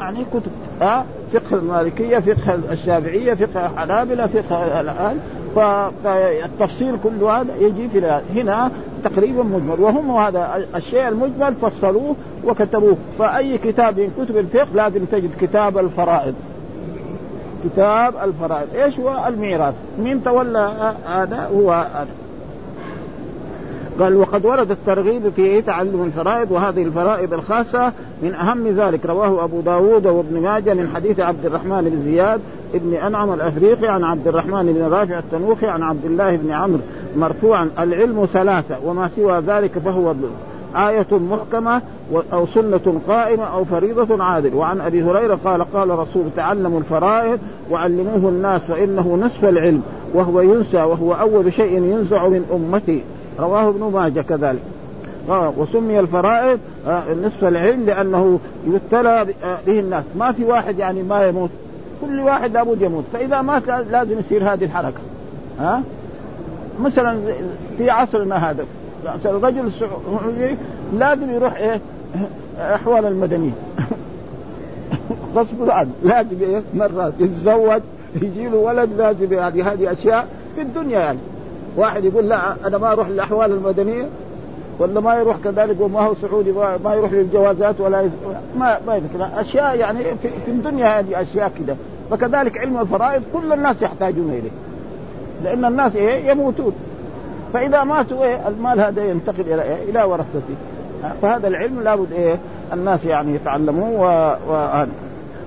يعني 0.00 0.24
كتب. 0.24 0.50
ها 0.82 1.04
فقه 1.32 1.56
المالكية 1.56 2.18
فقه 2.18 2.58
الشافعية 2.72 3.34
فقه 3.34 3.66
الحنابلة 3.66 4.26
فقه 4.26 4.80
الان 4.80 5.20
فالتفصيل 5.56 6.96
كل 7.04 7.24
هذا 7.24 7.56
يجي 7.60 7.88
في 7.88 8.20
هنا 8.34 8.70
تقريبا 9.04 9.42
مجمل. 9.42 9.80
وهم 9.80 10.16
هذا 10.16 10.64
الشيء 10.76 11.08
المجمل 11.08 11.54
فصلوه 11.54 12.16
وكتبوه. 12.44 12.96
فأي 13.18 13.58
كتاب 13.58 14.00
من 14.00 14.24
كتب 14.24 14.36
الفقه 14.36 14.68
لازم 14.74 15.04
تجد 15.04 15.30
كتاب 15.40 15.78
الفرائض. 15.78 16.34
كتاب 17.64 18.14
الفرائض. 18.24 18.68
إيش 18.74 19.00
هو 19.00 19.24
الميراث؟ 19.28 19.74
مين 19.98 20.24
تولى 20.24 20.94
هذا؟ 21.06 21.50
هو 21.54 21.72
هذا. 21.72 22.08
قال 24.00 24.16
وقد 24.16 24.46
ورد 24.46 24.70
الترغيب 24.70 25.28
في 25.36 25.62
تعلم 25.62 26.04
الفرائض 26.04 26.50
وهذه 26.50 26.82
الفرائض 26.82 27.32
الخاصة 27.32 27.92
من 28.22 28.34
أهم 28.34 28.68
ذلك. 28.68 29.06
رواه 29.06 29.44
أبو 29.44 29.60
داود 29.60 30.06
وابن 30.06 30.40
ماجه 30.40 30.74
من 30.74 30.92
حديث 30.94 31.20
عبد 31.20 31.46
الرحمن 31.46 31.82
بن 31.82 32.12
زياد 32.12 32.40
ابن 32.74 32.94
أنعم 32.94 33.32
الأفريقي 33.32 33.88
عن 33.88 34.04
عبد 34.04 34.28
الرحمن 34.28 34.72
بن 34.72 34.82
رافع 34.82 35.18
التنوخي 35.18 35.66
عن 35.66 35.82
عبد 35.82 36.04
الله 36.04 36.36
بن 36.36 36.52
عمرو 36.52 36.80
مرفوعا 37.16 37.70
العلم 37.78 38.26
ثلاثة 38.32 38.76
وما 38.84 39.10
سوى 39.16 39.38
ذلك 39.38 39.78
فهو 39.78 40.12
آية 40.76 41.06
محكمة 41.10 41.82
أو 42.32 42.46
سنة 42.46 43.00
قائمة 43.08 43.44
أو 43.44 43.64
فريضة 43.64 44.24
عادل. 44.24 44.54
وعن 44.54 44.80
أبي 44.80 45.02
هريرة 45.02 45.38
قال 45.44 45.64
قال 45.72 45.90
رسول 45.90 46.24
تعلموا 46.36 46.78
الفرائض 46.78 47.38
وعلموه 47.70 48.28
الناس 48.28 48.62
فإنه 48.62 49.18
نصف 49.22 49.44
العلم. 49.44 49.82
وهو 50.14 50.40
ينسى 50.40 50.76
وهو 50.76 51.12
أول 51.12 51.52
شيء 51.52 51.72
ينزع 51.72 52.28
من 52.28 52.44
أمتي. 52.52 53.02
رواه 53.38 53.68
ابن 53.68 53.90
ماجه 53.94 54.20
كذلك. 54.20 54.62
آه 55.28 55.52
وسمي 55.56 56.00
الفرائض 56.00 56.58
آه 56.86 57.02
نصف 57.24 57.44
العلم 57.44 57.84
لأنه 57.86 58.40
يبتلى 58.66 59.26
آه، 59.44 59.58
به 59.66 59.80
الناس. 59.80 60.04
ما 60.18 60.32
في 60.32 60.44
واحد 60.44 60.78
يعني 60.78 61.02
ما 61.02 61.26
يموت. 61.26 61.50
كل 62.00 62.20
واحد 62.20 62.52
لابد 62.52 62.82
يموت. 62.82 63.04
فإذا 63.12 63.42
مات 63.42 63.62
لازم 63.68 64.18
يصير 64.18 64.52
هذه 64.52 64.64
الحركة. 64.64 65.00
ها؟ 65.60 65.82
مثلا 66.80 67.18
في 67.78 67.90
عصرنا 67.90 68.50
هذا. 68.50 68.64
الرجل 69.24 69.66
السعودي 69.66 70.56
لازم 70.92 71.30
يروح 71.30 71.56
إيه 71.56 71.80
أحوال 72.58 73.06
المدنيه 73.06 73.50
غصب 75.34 75.70
عنه. 75.70 75.90
لازم 76.02 76.36
إيه 76.40 76.62
مرات 76.74 77.12
يتزوج 77.20 77.80
يجي 78.22 78.48
له 78.48 78.56
ولد 78.56 78.90
لازم 78.98 79.38
هذه 79.38 79.72
هذه 79.72 79.92
أشياء 79.92 80.28
في 80.54 80.62
الدنيا 80.62 80.98
يعني. 80.98 81.18
واحد 81.76 82.04
يقول 82.04 82.28
لا 82.28 82.54
أنا 82.66 82.78
ما 82.78 82.92
أروح 82.92 83.08
للاحوال 83.08 83.52
المدنية 83.52 84.06
ولا 84.78 85.00
ما 85.00 85.14
يروح 85.14 85.36
كذلك 85.44 85.80
وما 85.80 86.00
هو 86.00 86.14
سعودي 86.14 86.52
ما 86.84 86.94
يروح 86.94 87.12
للجوازات 87.12 87.80
ولا 87.80 88.10
ما 88.58 88.78
ما 88.86 88.94
يذكر. 88.94 89.40
أشياء 89.40 89.76
يعني 89.76 90.04
في, 90.04 90.28
في 90.44 90.50
الدنيا 90.50 91.00
هذه 91.00 91.20
أشياء 91.20 91.52
كده. 91.58 91.76
فكذلك 92.10 92.58
علم 92.58 92.80
الفرائض 92.80 93.22
كل 93.32 93.52
الناس 93.52 93.82
يحتاجون 93.82 94.30
إليه. 94.30 94.50
لأن 95.44 95.64
الناس 95.64 95.96
إيه 95.96 96.30
يموتون. 96.30 96.72
فإذا 97.54 97.84
ماتوا 97.84 98.24
إيه 98.24 98.48
المال 98.48 98.80
هذا 98.80 99.04
ينتقل 99.04 99.40
إلى 99.40 99.62
إيه؟ 99.62 99.90
إلى 99.90 100.02
ورثته. 100.02 100.54
فهذا 101.22 101.48
العلم 101.48 101.80
لابد 101.82 102.12
إيه 102.12 102.38
الناس 102.72 103.04
يعني 103.04 103.34
يتعلموه 103.34 104.00
و... 104.00 104.36
و... 104.52 104.86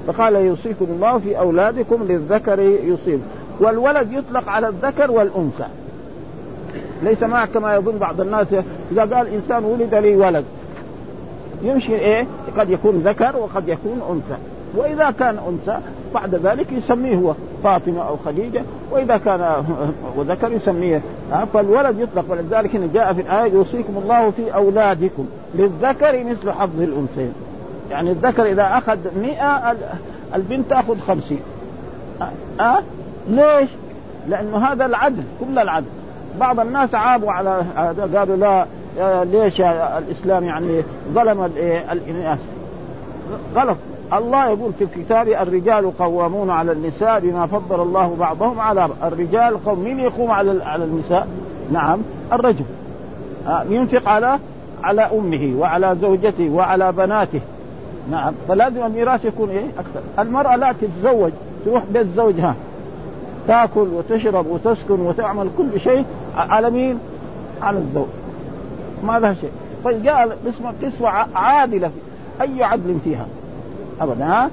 فقال 0.07 0.35
يوصيكم 0.35 0.85
الله 0.89 1.19
في 1.19 1.39
أولادكم 1.39 2.03
للذكر 2.03 2.59
يصيب. 2.59 3.21
والولد 3.59 4.11
يطلق 4.11 4.49
على 4.49 4.67
الذكر 4.67 5.11
والأنثى. 5.11 5.67
ليس 7.03 7.23
معه 7.23 7.45
كما 7.45 7.75
يظن 7.75 7.97
بعض 7.97 8.21
الناس. 8.21 8.47
إذا 8.91 9.01
قال 9.01 9.33
إنسان 9.33 9.65
ولد 9.65 9.95
لي 9.95 10.15
ولد 10.15 10.45
يمشي 11.63 11.95
إيه 11.95 12.27
قد 12.57 12.69
يكون 12.69 12.95
ذكر 12.95 13.37
وقد 13.37 13.67
يكون 13.67 14.01
أنثى. 14.11 14.41
وإذا 14.77 15.11
كان 15.19 15.37
أنثى 15.47 15.79
بعد 16.13 16.35
ذلك 16.35 16.71
يسميه 16.71 17.15
هو 17.15 17.33
فاطمة 17.63 18.07
أو 18.07 18.17
خديجة 18.25 18.61
وإذا 18.91 19.17
كان 19.17 19.63
وذكر 20.17 20.51
يسميه 20.51 21.01
فالولد 21.53 21.99
يطلق 21.99 22.25
ولذلك 22.29 22.75
هنا 22.75 22.87
جاء 22.93 23.13
في 23.13 23.21
الآية 23.21 23.53
يوصيكم 23.53 23.97
الله 23.97 24.31
في 24.31 24.55
أولادكم 24.55 25.25
للذكر 25.55 26.23
مثل 26.23 26.51
حظ 26.51 26.81
الأنثيين 26.81 27.33
يعني 27.91 28.11
الذكر 28.11 28.45
إذا 28.45 28.77
أخذ 28.77 28.97
100 29.21 29.75
البنت 30.35 30.69
تأخذ 30.69 30.99
50 31.07 31.39
أه؟, 32.21 32.63
أه؟ 32.63 32.79
ليش؟ 33.29 33.69
لأنه 34.29 34.57
هذا 34.57 34.85
العدل 34.85 35.23
كل 35.39 35.59
العدل 35.59 35.87
بعض 36.39 36.59
الناس 36.59 36.95
عابوا 36.95 37.31
على 37.31 37.63
هذا 37.75 38.19
قالوا 38.19 38.35
لا 38.35 38.65
ليش 39.23 39.61
الإسلام 39.61 40.43
يعني 40.43 40.83
ظلم 41.13 41.51
الإناث 41.91 42.39
غلط 43.55 43.77
الله 44.13 44.45
يقول 44.45 44.73
في 44.73 44.83
الكتاب 44.83 45.27
الرجال 45.27 45.97
قوامون 45.97 46.49
على 46.49 46.71
النساء 46.71 47.19
بما 47.19 47.47
فضل 47.47 47.81
الله 47.81 48.15
بعضهم 48.19 48.59
على 48.59 48.89
الرجال 49.03 49.65
قوم 49.65 49.79
مين 49.79 49.99
يقوم 49.99 50.31
على 50.31 50.63
على 50.63 50.83
النساء؟ 50.83 51.27
نعم 51.71 51.99
الرجل. 52.33 52.65
آه، 53.47 53.63
ينفق 53.69 54.09
على 54.09 54.39
على 54.83 55.01
أمه 55.01 55.55
وعلى 55.59 55.97
زوجته 56.01 56.49
وعلى 56.49 56.91
بناته. 56.91 57.39
نعم 58.11 58.33
فلازم 58.47 58.85
الميراث 58.85 59.25
يكون 59.25 59.49
إيه؟ 59.49 59.65
أكثر. 59.79 59.99
المرأة 60.19 60.55
لا 60.55 60.73
تتزوج 60.81 61.31
تروح 61.65 61.83
بيت 61.93 62.07
زوجها. 62.15 62.55
تأكل 63.47 63.87
وتشرب 63.87 64.45
وتسكن 64.47 65.01
وتعمل 65.01 65.49
كل 65.57 65.79
شيء 65.79 66.05
على 66.37 66.69
مين؟ 66.69 66.99
على 67.61 67.77
الزوج. 67.77 68.07
ما 69.03 69.19
لها 69.19 69.33
شيء. 69.33 69.51
فجاء 69.83 70.37
اسمه 70.49 70.73
قسوة 70.83 71.09
عادلة 71.35 71.91
أي 72.41 72.63
عدل 72.63 72.97
فيها. 73.03 73.25
أبدا 74.01 74.25
ها؟ 74.25 74.49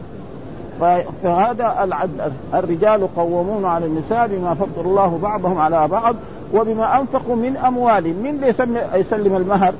فهذا 1.22 1.84
العدل 1.84 2.32
الرجال 2.54 3.08
قوامون 3.16 3.64
على 3.64 3.86
النساء 3.86 4.26
بما 4.26 4.54
فضل 4.54 4.88
الله 4.88 5.18
بعضهم 5.22 5.58
على 5.58 5.88
بعض 5.88 6.16
وبما 6.54 7.00
أنفقوا 7.00 7.36
من 7.36 7.56
اموالهم 7.56 8.16
من 8.16 8.30
اللي 8.30 8.48
يسلم, 8.94 9.36
المهر؟ 9.36 9.74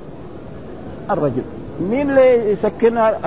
الرجل. 1.11 1.43
مين 1.81 2.11
اللي 2.11 2.53
يسكنها 2.53 3.19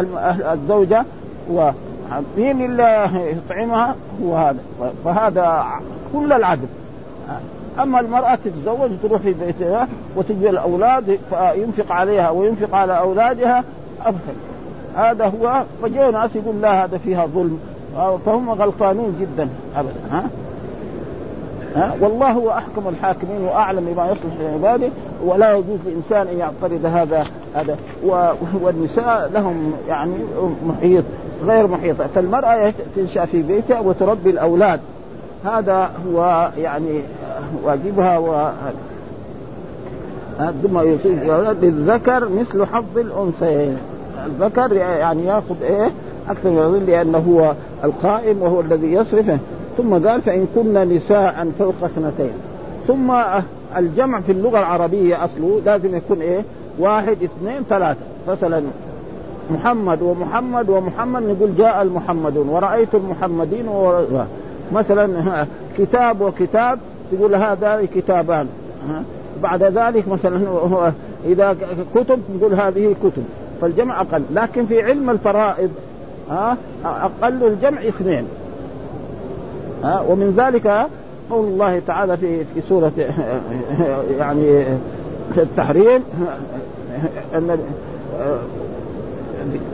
الزوجة؟ 0.54 1.06
ومين 1.52 2.66
اللي 2.66 3.10
يطعمها؟ 3.38 3.96
هو 4.24 4.36
هذا. 4.36 4.60
فهذا 5.06 5.66
كل 6.14 6.34
العدل. 6.34 6.68
أما 7.80 8.00
المرأة 8.00 8.38
تتزوج 8.46 8.90
تروح 9.04 9.22
في 9.22 9.34
بيتها 9.34 9.88
وتجي 10.16 10.50
الأولاد 10.50 11.20
فينفق 11.30 11.92
عليها 11.92 12.30
وينفق 12.30 12.76
على 12.76 13.00
أولادها 13.00 13.64
افضل 14.06 14.34
هذا 14.98 15.26
هو 15.26 15.64
فجاء 15.82 16.12
ناس 16.12 16.36
يقول 16.36 16.62
لا 16.62 16.84
هذا 16.84 16.98
فيها 16.98 17.26
ظلم. 17.26 17.60
فهم 18.26 18.50
غلطانون 18.50 19.16
جدا 19.22 19.50
ابدا 19.76 20.00
ها؟ 20.12 20.24
ها؟ 21.76 21.96
والله 22.02 22.32
هو 22.32 22.52
أحكم 22.52 22.88
الحاكمين 22.88 23.42
وأعلم 23.42 23.86
بما 23.86 24.06
يصلح 24.06 24.34
لعباده 24.42 24.90
ولا 25.26 25.54
يجوز 25.54 25.80
لإنسان 25.86 26.28
أن 26.28 26.38
يعترض 26.38 26.86
هذا 26.86 27.28
هذا. 27.56 27.78
والنساء 28.62 29.30
لهم 29.34 29.74
يعني 29.88 30.14
محيط 30.68 31.04
غير 31.46 31.68
محيط. 31.68 32.02
فالمرأة 32.02 32.74
تنشأ 32.96 33.26
في 33.26 33.42
بيتها 33.42 33.80
وتربي 33.80 34.30
الأولاد. 34.30 34.80
هذا 35.46 35.90
هو 36.08 36.50
يعني 36.58 37.02
واجبها 37.64 38.18
و 38.18 38.50
ثم 40.64 40.80
يصيب 40.80 41.24
للذكر 41.62 42.30
مثل 42.30 42.66
حظ 42.66 42.98
الأنثيين. 42.98 43.78
الذكر 44.26 44.74
يعني 44.76 45.26
ياخذ 45.26 45.64
إيه؟ 45.64 45.92
أكثر 46.30 46.50
من 46.50 46.58
الظل 46.58 46.86
لأنه 46.86 47.18
هو 47.18 47.54
القائم 47.84 48.42
وهو 48.42 48.62
الذي 48.62 48.94
يصرفه. 48.94 49.38
ثم 49.78 50.08
قال 50.08 50.22
فإن 50.22 50.48
كن 50.56 50.74
نساء 50.74 51.52
فوق 51.60 51.76
اثنتين. 51.84 52.34
ثم 52.88 53.12
الجمع 53.78 54.20
في 54.20 54.32
اللغة 54.32 54.60
العربية 54.60 55.26
أصله 55.26 55.62
لازم 55.66 55.96
يكون 55.96 56.22
إيه؟ 56.22 56.42
واحد 56.80 57.18
اثنين 57.24 57.64
ثلاثة. 57.70 58.00
مثلا 58.28 58.64
محمد 59.52 60.02
ومحمد 60.02 60.70
ومحمد 60.70 61.24
نقول 61.24 61.56
جاء 61.56 61.82
المحمدون. 61.82 62.50
ورأيت 62.50 62.96
المحمدين 62.96 63.68
و... 63.68 64.04
مثلا 64.74 65.46
كتاب 65.78 66.22
وكتاب 66.22 66.80
تقول 67.12 67.36
هذا 67.36 67.88
كتابان. 67.96 68.48
بعد 69.44 69.64
ذلك 69.64 70.08
مثلا 70.08 70.42
إذا 71.26 71.56
كتب 71.96 72.20
نقول 72.36 72.54
هذه 72.54 72.96
كتب. 73.04 73.24
فالجمع 73.62 74.02
أقل 74.02 74.24
لكن 74.34 74.66
في 74.66 74.84
علم 74.84 75.10
الفرائض 75.10 75.70
أقل 76.86 77.44
الجمع 77.44 77.82
اثنين. 77.82 78.28
ومن 79.84 80.36
ذلك 80.38 80.88
قول 81.30 81.46
الله 81.46 81.82
تعالى 81.88 82.18
في 82.18 82.44
في 82.44 82.62
سورة 82.70 82.92
يعني 84.20 84.64
التحريم 85.38 86.04
أن 87.36 87.58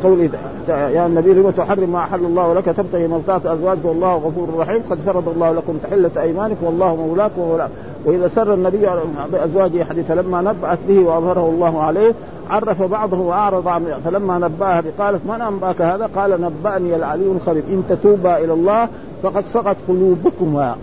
قوله 0.03 0.29
يا 0.67 1.05
النبي 1.05 1.33
لم 1.33 1.49
تحرم 1.49 1.89
ما 1.89 1.99
أحل 1.99 2.25
الله 2.25 2.53
لك؟ 2.53 2.65
تبتغي 2.65 3.07
مرضات 3.07 3.45
أزواجك 3.45 3.85
والله 3.85 4.15
غفور 4.15 4.49
رحيم. 4.57 4.83
قد 4.89 4.97
فرض 5.05 5.29
الله 5.29 5.51
لكم 5.51 5.77
تحلة 5.83 6.11
أيمانكم 6.21 6.65
والله 6.65 6.95
مولاكم 6.95 7.41
ومولاكم 7.41 7.73
وإذا 8.05 8.27
سر 8.35 8.53
النبي 8.53 8.87
بأزواجه 9.31 9.83
حديثا 9.83 10.13
لما 10.13 10.41
نبأت 10.41 10.79
به 10.87 10.99
وأظهره 10.99 11.49
الله 11.49 11.81
عليه 11.81 12.13
عرف 12.49 12.83
بعضه 12.83 13.17
وأعرض 13.17 13.67
عن 13.67 13.85
فلما 14.05 14.39
نبأها 14.39 14.83
قالت 14.99 15.21
من 15.25 15.41
أنباك 15.41 15.81
هذا؟ 15.81 16.09
قال 16.15 16.41
نبأني 16.41 16.95
العلي 16.95 17.31
الخبير. 17.31 17.63
إن 17.69 17.83
تتوبا 17.89 18.37
إلى 18.37 18.53
الله 18.53 18.87
فقد 19.23 19.43
صغت 19.53 19.77
قلوبكما. 19.87 20.75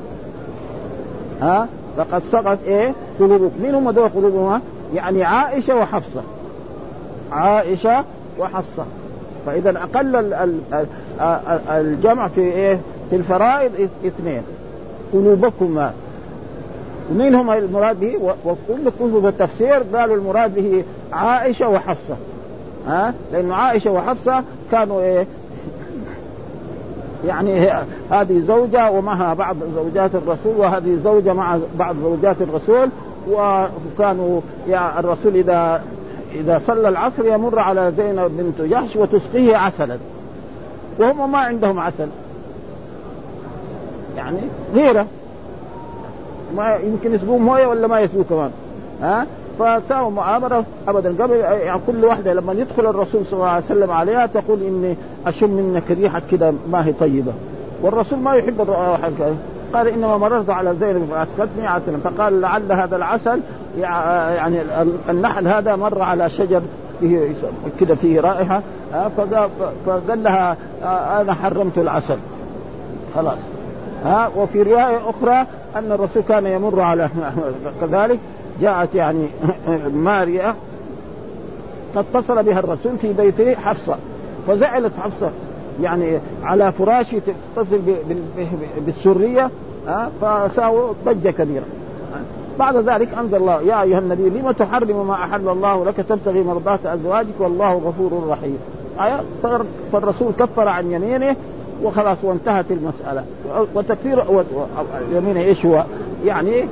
ها؟ 1.40 1.68
فقد 1.96 2.22
صغت 2.22 2.58
إيه؟ 2.66 2.94
قلوبكم 3.20 3.62
من 3.62 3.74
هم 3.74 3.90
دول 3.90 4.08
قلوبهما؟ 4.08 4.60
يعني 4.94 5.24
عائشة 5.24 5.76
وحفصة. 5.76 6.22
عائشة 7.32 8.04
وحفصه 8.40 8.84
فإذا 9.46 9.70
أقل 9.70 10.34
الجمع 11.70 12.28
في 12.28 12.40
إيه؟ 12.40 12.80
في 13.10 13.16
الفرائض 13.16 13.88
اثنين. 14.06 14.42
قلوبكما. 15.12 15.92
ومين 17.10 17.34
هم 17.34 17.50
المراد 17.50 18.00
به؟ 18.00 18.34
وكل 18.44 18.90
كتب 19.00 19.26
التفسير 19.26 19.82
قالوا 19.94 20.16
المراد 20.16 20.54
به 20.54 20.84
عائشة 21.12 21.68
وحفصه 21.68 22.16
ها؟ 22.86 23.14
لأنه 23.32 23.54
عائشة 23.54 23.90
وحفصه 23.90 24.42
كانوا 24.70 25.00
إيه؟ 25.00 25.26
يعني 27.28 27.70
هذه 28.10 28.42
زوجة 28.46 28.90
ومعها 28.90 29.34
بعض 29.34 29.56
زوجات 29.74 30.14
الرسول 30.14 30.56
وهذه 30.56 30.98
زوجة 31.04 31.32
مع 31.32 31.58
بعض 31.78 31.96
زوجات 32.02 32.36
الرسول 32.42 32.88
وكانوا 33.30 34.40
يا 34.66 35.00
الرسول 35.00 35.36
إذا 35.36 35.82
إذا 36.34 36.60
صلى 36.66 36.88
العصر 36.88 37.26
يمر 37.26 37.58
على 37.58 37.92
زينب 37.96 38.30
بنت 38.38 38.62
جحش 38.70 38.96
وتسقيه 38.96 39.56
عسلا. 39.56 39.98
وهم 40.98 41.32
ما 41.32 41.38
عندهم 41.38 41.78
عسل. 41.78 42.08
يعني 44.16 44.38
غيرة. 44.74 45.06
ما 46.56 46.74
يمكن 46.74 47.14
يسقوه 47.14 47.38
مويه 47.38 47.66
ولا 47.66 47.86
ما 47.86 48.00
يسقوه 48.00 48.24
كمان. 48.24 48.50
ها؟ 49.02 49.26
فساووا 49.58 50.10
مؤامره 50.10 50.64
ابدا. 50.88 51.22
قبل 51.22 51.36
يعني 51.36 51.80
كل 51.86 52.04
واحدة 52.04 52.32
لما 52.32 52.52
يدخل 52.52 52.86
الرسول 52.86 53.24
صلى 53.24 53.32
الله 53.32 53.48
عليه 53.48 53.64
وسلم 53.64 53.90
عليها 53.90 54.26
تقول 54.26 54.62
إني 54.62 54.96
أشم 55.26 55.50
منك 55.50 55.90
ريحه 55.90 56.22
كذا 56.30 56.54
ما 56.70 56.86
هي 56.86 56.92
طيبة. 56.92 57.32
والرسول 57.82 58.18
ما 58.18 58.34
يحب 58.34 58.60
الرائحة. 58.60 59.10
قال 59.74 59.88
إنما 59.88 60.16
مررت 60.16 60.50
على 60.50 60.74
زينب 60.80 61.08
فأسقتني 61.10 61.66
عسلا. 61.66 61.98
فقال 62.04 62.40
لعل 62.40 62.72
هذا 62.72 62.96
العسل 62.96 63.40
يعني 63.78 64.60
النحل 65.08 65.48
هذا 65.48 65.76
مر 65.76 66.02
على 66.02 66.30
شجر 66.30 66.62
فيه 67.00 67.32
كده 67.80 67.94
فيه 67.94 68.20
رائحة 68.20 68.62
فقال 69.86 70.22
لها 70.22 70.56
أنا 71.20 71.34
حرمت 71.34 71.78
العسل. 71.78 72.18
خلاص. 73.14 73.38
ها 74.04 74.30
وفي 74.36 74.62
رواية 74.62 75.10
أخرى 75.10 75.46
أن 75.76 75.92
الرسول 75.92 76.22
كان 76.22 76.46
يمر 76.46 76.80
على 76.80 77.08
كذلك 77.80 78.18
جاءت 78.60 78.94
يعني 78.94 79.26
ماريا 79.94 80.54
قد 81.96 82.04
اتصل 82.14 82.42
بها 82.42 82.58
الرسول 82.58 82.98
في 82.98 83.12
بيته 83.12 83.54
حفصة 83.54 83.96
فزعلت 84.46 84.92
حفصة 85.02 85.30
يعني 85.82 86.18
على 86.42 86.72
فراشي 86.72 87.16
تتصل 87.20 87.80
بالسرية 88.86 89.50
ها 89.86 90.10
فساووا 90.20 90.92
ضجة 91.06 91.30
كبيرة. 91.30 91.64
بعد 92.60 92.76
ذلك 92.76 93.08
أنزل 93.14 93.36
الله 93.36 93.62
يا 93.62 93.82
أيها 93.82 93.98
النبي 93.98 94.30
لم 94.30 94.50
تحرم 94.50 95.08
ما 95.08 95.14
أحل 95.14 95.48
الله 95.48 95.84
لك 95.84 95.96
تبتغي 95.96 96.42
مرضات 96.42 96.86
أزواجك؟ 96.86 97.34
والله 97.38 97.72
غفور 97.72 98.28
رحيم. 98.28 98.58
آية 99.00 99.20
فالرسول 99.92 100.32
كفر 100.38 100.68
عن 100.68 100.92
يمينه 100.92 101.36
وخلاص 101.82 102.18
وانتهت 102.22 102.64
المسألة. 102.70 103.24
وتكفير 103.74 104.24
يمين 105.12 105.36
إيش 105.36 105.66
هو؟ 105.66 105.84
يعني 106.24 106.64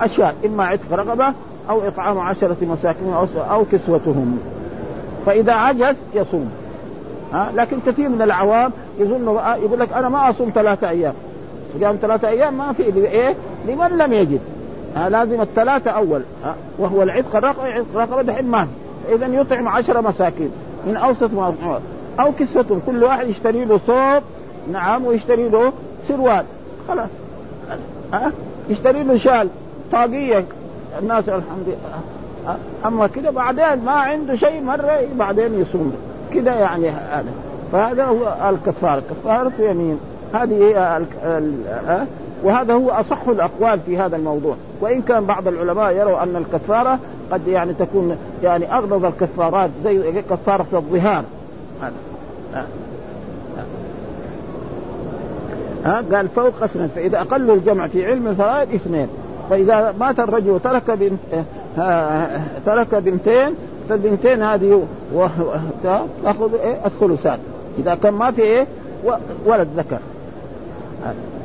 أشياء 0.00 0.34
إما 0.46 0.64
عتق 0.64 0.92
رقبة 0.92 1.32
أو 1.70 1.88
إطعام 1.88 2.18
عشرة 2.18 2.56
مساكين 2.62 3.14
أو 3.50 3.64
كسوتهم. 3.72 4.38
فإذا 5.26 5.52
عجز 5.52 5.96
يصوم. 6.14 6.50
ها؟ 7.32 7.52
لكن 7.56 7.76
كثير 7.86 8.08
من 8.08 8.22
العوام 8.22 8.72
يظن 8.98 9.38
يقول 9.62 9.80
لك 9.80 9.92
أنا 9.92 10.08
ما 10.08 10.30
أصوم 10.30 10.50
ثلاثة 10.54 10.88
أيام. 10.88 11.14
قام 11.82 11.96
ثلاثة 12.02 12.28
أيام 12.28 12.58
ما 12.58 12.72
في 12.72 12.82
إيه؟ 12.82 13.34
لمن 13.68 13.98
لم 13.98 14.12
يجد. 14.12 14.40
ها 14.96 15.08
لازم 15.08 15.40
الثلاثة 15.40 15.90
أول 15.90 16.22
ها 16.44 16.54
وهو 16.78 17.02
العتق 17.02 17.36
الرقبة 17.36 17.64
عتق 17.64 17.96
رقبة 17.96 18.22
دحين 18.22 18.46
ما 18.46 18.66
إذا 19.14 19.26
يطعم 19.26 19.68
عشرة 19.68 20.00
مساكين 20.00 20.50
من 20.86 20.96
أوسط 20.96 21.30
ما 21.32 21.54
أو 22.20 22.32
كسوتهم 22.32 22.82
كل 22.86 23.04
واحد 23.04 23.28
يشتري 23.28 23.64
له 23.64 23.80
صوب 23.86 24.22
نعم 24.72 25.04
ويشتري 25.04 25.48
له 25.48 25.72
سروال 26.08 26.44
خلاص. 26.88 27.08
ها 28.14 28.32
يشتري 28.68 29.02
له 29.02 29.16
شال 29.16 29.48
طاقية. 29.92 30.44
الناس 31.02 31.28
الحمد 31.28 31.66
لله 31.66 32.56
أما 32.86 33.06
كده 33.06 33.30
بعدين 33.30 33.84
ما 33.84 33.92
عنده 33.92 34.36
شيء 34.36 34.62
مرة 34.62 34.98
بعدين 35.18 35.60
يصوم. 35.60 35.92
كده 36.34 36.54
يعني 36.54 36.90
هذا. 36.90 37.32
فهذا 37.72 38.04
هو 38.04 38.50
الكفارة. 38.50 39.02
كفارة 39.10 39.52
يمين. 39.58 40.00
هذه 40.34 40.96
وهذا 42.42 42.74
هو 42.74 42.90
أصح 42.90 43.28
الأقوال 43.28 43.80
في 43.86 43.98
هذا 43.98 44.16
الموضوع. 44.16 44.54
وإن 44.80 45.02
كان 45.02 45.24
بعض 45.24 45.48
العلماء 45.48 45.96
يروا 45.96 46.22
أن 46.22 46.36
الكفارة 46.36 46.98
قد 47.32 47.48
يعني 47.48 47.72
تكون 47.72 48.16
يعني 48.42 48.74
أغلظ 48.74 49.04
الكفارات 49.04 49.70
زي 49.84 50.22
كفارة 50.30 50.66
الظهار. 50.72 51.24
ها 55.84 56.02
قال 56.12 56.28
فوق 56.28 56.62
اثنين 56.62 56.88
فإذا 56.88 57.20
أقل 57.20 57.50
الجمع 57.50 57.86
في 57.86 58.06
علم 58.06 58.26
الفرائض 58.26 58.74
اثنين. 58.74 59.08
فإذا 59.50 59.94
مات 60.00 60.18
الرجل 60.18 60.50
وترك 60.50 60.90
بنت 60.90 61.44
ترك 62.66 62.94
بنتين 62.94 63.54
فالبنتين 63.88 64.42
هذه 64.42 64.86
تاخذ 66.24 66.54
إيه؟ 66.54 66.86
الثلثان. 66.86 67.38
إذا 67.78 67.94
كان 67.94 68.14
ما 68.14 68.30
في 68.30 68.42
إيه؟ 68.42 68.66
ولد 69.46 69.68
ذكر. 69.76 69.98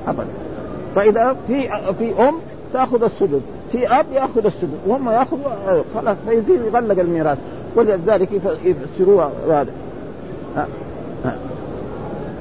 أبدا. 0.07 0.40
فإذا 0.95 1.35
في 1.47 1.69
في 1.99 2.29
أم 2.29 2.33
تأخذ 2.73 3.03
السدس 3.03 3.41
في 3.71 3.87
أب 3.87 4.05
يأخذ 4.13 4.45
السدس 4.45 4.77
وهم 4.87 5.09
يأخذوا 5.09 5.83
خلاص 5.95 6.17
فيزيد 6.27 6.61
يغلق 6.65 6.99
الميراث. 6.99 7.37
ولذلك 7.75 8.29
يفسروها 8.65 9.31
هذا. 9.49 9.71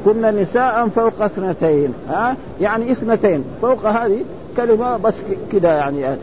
كنا 0.04 0.30
نساء 0.30 0.88
فوق 0.88 1.22
اثنتين 1.22 1.94
ها 2.08 2.36
يعني 2.60 2.92
اثنتين. 2.92 3.44
فوق 3.62 3.86
هذه 3.86 4.24
كلمة 4.56 4.96
بس 4.96 5.14
كده 5.52 5.72
يعني, 5.72 6.00
يعني 6.00 6.18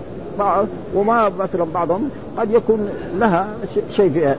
وما 0.95 1.31
مثلا 1.39 1.65
بعضهم 1.73 2.09
قد 2.37 2.51
يكون 2.51 2.89
لها 3.19 3.47
شيء 3.95 4.11
فيها 4.11 4.35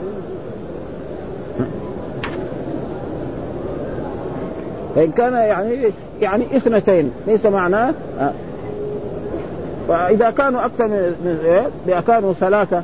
فإن 4.95 5.11
كان 5.13 5.33
يعني 5.33 5.93
يعني 6.21 6.57
اثنتين 6.57 7.11
ليس 7.27 7.47
معناه 7.47 7.95
فإذا 9.89 10.31
كانوا 10.31 10.65
أكثر 10.65 10.89
من 11.25 11.63
إذا 11.87 12.01
كانوا 12.01 12.33
ثلاثة 12.33 12.83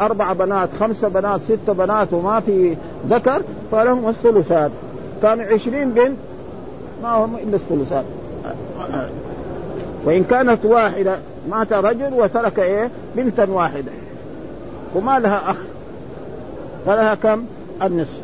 أربع 0.00 0.32
بنات 0.32 0.68
خمسة 0.80 1.08
بنات 1.08 1.40
ستة 1.42 1.72
بنات 1.72 2.12
وما 2.12 2.40
في 2.40 2.76
ذكر 3.08 3.42
فلهم 3.72 4.08
الثلثات 4.08 4.70
كانوا 5.22 5.44
عشرين 5.44 5.90
بنت 5.90 6.16
ما 7.02 7.08
هم 7.08 7.36
إلا 7.36 7.56
الثلثات 7.56 8.04
وإن 10.04 10.24
كانت 10.24 10.64
واحدة 10.64 11.16
مات 11.50 11.72
رجل 11.72 12.14
وترك 12.14 12.58
إيه؟ 12.58 12.90
بنتا 13.16 13.46
واحدة. 13.50 13.92
وما 14.94 15.18
لها 15.18 15.50
أخ؟ 15.50 15.56
فلها 16.86 17.14
كم؟ 17.14 17.44
النصف. 17.82 18.23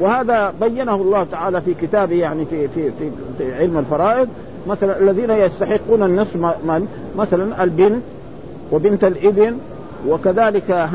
وهذا 0.00 0.54
بينه 0.60 0.94
الله 0.94 1.26
تعالى 1.32 1.60
في 1.60 1.74
كتابه 1.74 2.16
يعني 2.16 2.44
في 2.44 2.68
في 2.68 2.90
في, 2.90 3.10
في 3.38 3.54
علم 3.54 3.78
الفرائض 3.78 4.28
مثلا 4.66 4.98
الذين 5.00 5.30
يستحقون 5.30 6.02
النصف 6.02 6.36
من 6.36 6.88
مثلا 7.16 7.64
البنت 7.64 8.02
وبنت 8.72 9.04
الإبن 9.04 9.58
وكذلك 10.08 10.88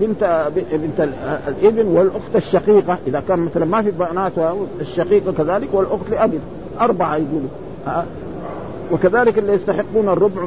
بنت 0.00 0.50
بنت 0.72 1.08
الإبن 1.48 1.86
والأخت 1.86 2.36
الشقيقة 2.36 2.98
إذا 3.06 3.22
كان 3.28 3.38
مثلا 3.38 3.64
ما 3.64 3.82
في 3.82 3.90
بنات 3.90 4.32
الشقيقة 4.80 5.32
كذلك 5.32 5.68
والأخت 5.72 6.10
لأب 6.10 6.32
أربعة 6.80 7.16
يقولوا 7.16 7.48
وكذلك 8.92 9.38
اللي 9.38 9.52
يستحقون 9.52 10.08
الربع 10.08 10.42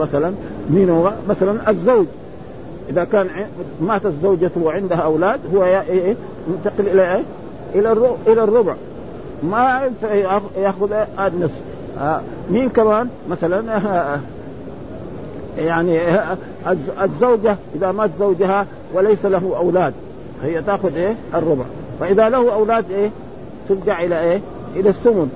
مثلا 0.00 0.32
مين 0.70 0.90
هو؟ 0.90 1.12
مثلا 1.28 1.70
الزوج 1.70 2.06
إذا 2.90 3.04
كان 3.04 3.26
ماتت 3.80 4.12
زوجته 4.22 4.62
وعندها 4.62 4.98
أولاد 4.98 5.40
هو 5.54 5.64
إيه؟ 5.64 6.16
ينتقل 6.48 6.88
إلى 6.88 7.14
إيه؟ 7.14 7.22
إلى 7.76 7.92
إلى 8.26 8.44
الربع. 8.44 8.74
ما 9.42 9.90
يأخذ 10.56 10.92
النصف 11.18 11.60
مين 12.50 12.68
كمان؟ 12.68 13.08
مثلا 13.30 13.80
يعني 15.58 16.00
الزوجة 17.02 17.56
إذا 17.74 17.92
مات 17.92 18.10
زوجها 18.18 18.66
وليس 18.94 19.24
له 19.26 19.52
أولاد 19.56 19.94
هي 20.42 20.62
تأخذ 20.62 20.96
إيه؟ 20.96 21.14
الربع. 21.34 21.64
فإذا 22.00 22.28
له 22.28 22.52
أولاد 22.52 22.90
إيه؟ 22.90 23.10
ترجع 23.68 24.02
إلى 24.02 24.20
إيه؟ 24.20 24.40
إلى 24.76 24.88
الثمن. 24.88 25.30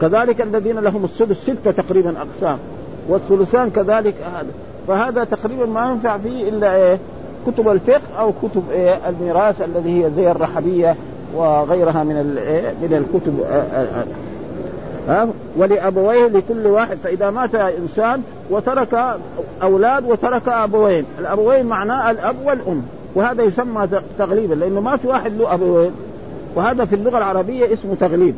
كذلك 0.00 0.40
الذين 0.40 0.78
لهم 0.78 1.04
السدس 1.04 1.36
ستة 1.36 1.70
تقريبا 1.70 2.14
أقسام. 2.18 2.58
والثلثان 3.08 3.70
كذلك 3.70 4.14
هذا 4.34 4.48
فهذا 4.88 5.24
تقريبا 5.24 5.66
ما 5.66 5.90
ينفع 5.90 6.18
فيه 6.18 6.48
إلا 6.48 6.76
إيه؟ 6.76 6.98
كتب 7.50 7.68
الفقه 7.68 8.00
أو 8.18 8.32
كتب 8.42 8.62
إيه 8.72 8.98
الميراث 9.08 9.62
الذي 9.62 10.04
هي 10.04 10.10
زي 10.16 10.30
الرحبية 10.30 10.96
وغيرها 11.34 12.04
من 12.04 12.38
إيه 12.38 12.74
من 12.82 12.94
الكتب 12.94 13.40
ها 15.08 15.28
ولأبويه 15.56 16.26
لكل 16.26 16.66
واحد 16.66 16.98
فإذا 17.04 17.30
مات 17.30 17.54
إنسان 17.54 18.22
وترك 18.50 19.18
أولاد 19.62 20.10
وترك 20.10 20.48
أبوين. 20.48 21.04
الأبوين 21.18 21.66
معناه 21.66 22.10
الأب 22.10 22.36
والأم. 22.44 22.82
وهذا 23.14 23.42
يسمى 23.42 23.88
تغليبا 24.18 24.54
لأنه 24.54 24.80
ما 24.80 24.96
في 24.96 25.08
واحد 25.08 25.32
له 25.38 25.54
أبوين. 25.54 25.90
وهذا 26.54 26.84
في 26.84 26.94
اللغة 26.94 27.18
العربية 27.18 27.72
اسمه 27.72 27.94
تغليب. 28.00 28.34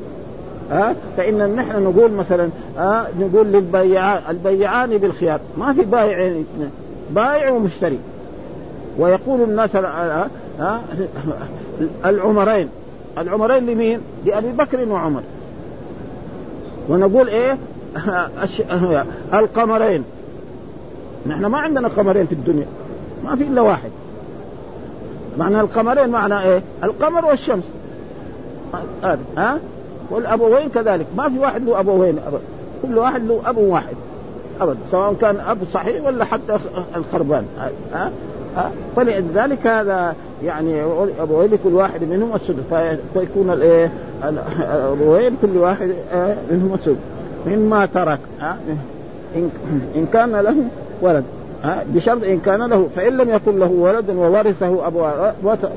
ها 0.70 0.94
فإن 1.16 1.54
نحن 1.56 1.82
نقول 1.82 2.12
مثلا 2.12 2.48
ها 2.78 3.06
نقول 3.20 3.46
للبيعان 3.46 4.20
البيعان 4.30 4.90
بالخيار. 4.90 5.40
ما 5.58 5.72
في 5.72 5.80
اثنين 5.80 6.70
بائع 7.10 7.50
ومشتري. 7.50 7.98
ويقول 8.98 9.40
الناس 9.40 9.70
العمرين. 12.04 12.68
العمرين 13.18 13.66
لمين؟ 13.66 14.00
لأبي 14.26 14.52
بكر 14.52 14.88
وعمر. 14.88 15.22
ونقول 16.88 17.28
إيه؟ 17.28 17.58
القمرين. 19.34 20.04
نحن 21.26 21.46
ما 21.46 21.58
عندنا 21.58 21.88
قمرين 21.88 22.26
في 22.26 22.32
الدنيا. 22.32 22.66
ما 23.24 23.36
في 23.36 23.44
إلا 23.44 23.60
واحد. 23.60 23.90
معنى 25.38 25.60
القمرين 25.60 26.08
معنى 26.08 26.42
إيه؟ 26.42 26.62
القمر 26.84 27.24
والشمس. 27.24 27.64
هذا 29.02 29.18
ها 29.36 29.58
والابوين 30.10 30.68
كذلك؟ 30.68 31.06
ما 31.16 31.28
في 31.28 31.38
واحد 31.38 31.64
له 31.64 31.80
ابوين 31.80 32.18
ابدا 32.18 32.40
كل 32.82 32.98
واحد 32.98 33.24
له 33.24 33.42
أب 33.46 33.56
واحد. 33.56 33.94
ابدا 34.60 34.78
سواء 34.90 35.14
كان 35.14 35.40
أب 35.40 35.58
صحيح 35.72 36.06
ولا 36.06 36.24
حتى 36.24 36.58
الخربان. 36.96 37.44
ها؟ 37.92 38.10
فلذلك 38.96 39.66
هذا 39.66 40.14
يعني 40.44 40.82
ابوين 41.20 41.50
لكل 41.50 41.74
واحد 41.74 42.04
منهم 42.04 42.34
السدس. 42.34 42.62
فيكون 43.14 43.50
الايه 43.50 43.90
كل 45.42 45.56
واحد 45.56 45.90
منهم 46.50 46.74
السدس. 46.74 46.96
مما 47.46 47.86
ترك 47.86 48.18
ان 49.96 50.06
كان 50.12 50.36
له 50.36 50.56
ولد 51.02 51.24
بشرط 51.94 52.24
إن 52.24 52.40
كان 52.40 52.62
له. 52.62 52.88
فإن 52.96 53.16
لم 53.16 53.30
يكن 53.30 53.58
له 53.58 53.70
ولد 53.70 54.10
وورثه 54.10 54.86
أبو 54.86 55.06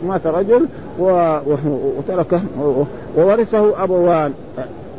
مات 0.07 0.27
رجل 0.27 0.65
وتركه 0.99 2.41
وورثه 3.17 3.83
أبوان. 3.83 4.33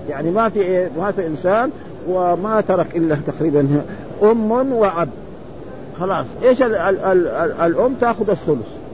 يعني 0.09 0.31
ما 0.31 0.49
في 0.49 0.89
مات 0.99 1.19
إنسان 1.19 1.71
وما 2.09 2.61
ترك 2.69 2.87
إلا 2.97 3.17
تقريبا 3.27 3.69
أم 4.23 4.73
وأب. 4.73 5.09
خلاص. 6.01 6.27
إيش 6.43 6.63
ال 6.63 6.75
ال 6.75 6.99
ال 6.99 7.27
ال 7.27 7.53
الأم 7.61 7.95
تأخذ 8.01 8.31
الثلث. 8.31 8.85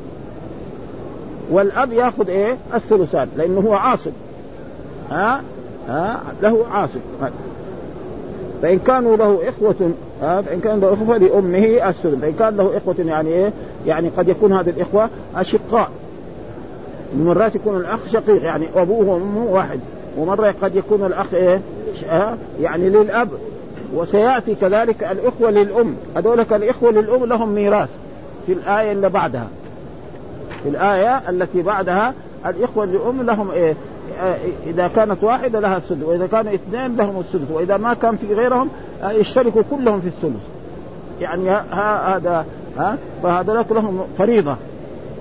والأب 1.51 1.93
يأخذ 1.93 2.29
إيه؟ 2.29 2.57
الثلثان 2.75 3.29
لأنه 3.37 3.61
هو 3.61 3.75
عاصب 3.75 4.13
ها؟ 5.11 5.43
ها؟ 5.89 6.21
له 6.43 6.67
عاصب 6.73 7.01
فإن 8.63 8.79
كانوا 8.79 9.17
له 9.17 9.49
إخوة 9.49 9.93
فإن 10.21 10.61
كان 10.61 10.81
له 10.81 10.95
إخوة 10.95 11.17
لأمه 11.17 11.89
السدس 11.89 12.19
فإن 12.21 12.33
كان 12.33 12.57
له 12.57 12.77
إخوة 12.77 12.95
يعني 12.99 13.31
إيه؟ 13.31 13.53
يعني 13.87 14.09
قد 14.09 14.29
يكون 14.29 14.53
هذه 14.53 14.71
الإخوة 14.71 15.09
أشقاء. 15.37 15.91
مرات 17.19 17.55
يكون 17.55 17.77
الأخ 17.77 17.99
شقيق 18.13 18.45
يعني 18.45 18.67
أبوه 18.77 19.09
وأمه 19.09 19.45
واحد. 19.51 19.81
ومرة 20.19 20.55
قد 20.63 20.77
يكون 20.77 21.07
الأخ 21.07 21.35
إيه؟ 21.35 21.61
يعني 22.61 22.89
للأب. 22.89 23.29
وسيأتي 23.95 24.55
كذلك 24.55 25.03
الإخوة 25.03 25.51
للأم. 25.51 25.95
هذولك 26.17 26.53
الإخوة 26.53 26.91
للأم 26.91 27.25
لهم 27.25 27.49
ميراث 27.49 27.89
في 28.47 28.53
الآية 28.53 28.93
اللي 28.93 29.09
بعدها. 29.09 29.49
في 30.63 30.69
الآية 30.69 31.31
التي 31.31 31.63
بعدها 31.63 32.15
الإخوة 32.47 32.85
للأم 32.85 33.23
لهم 33.23 33.51
إيه؟ 33.51 33.75
إذا 34.67 34.89
كانت 34.89 35.25
واحدة 35.25 35.61
لها 35.61 35.77
السدس 35.77 36.03
وإذا 36.03 36.27
كانوا 36.27 36.55
اثنين 36.55 36.97
لهم 36.97 37.21
السدس 37.21 37.51
وإذا 37.51 37.77
ما 37.77 37.95
كان 37.95 38.17
في 38.17 38.35
غيرهم 38.35 38.69
يشتركوا 39.05 39.63
كلهم 39.71 40.01
في 40.01 40.07
الثلث. 40.07 40.43
يعني 41.21 41.51
هذا 42.11 42.45
ها؟ 42.79 42.97
فهذا 43.23 43.67
لهم 43.71 44.01
فريضة. 44.19 44.57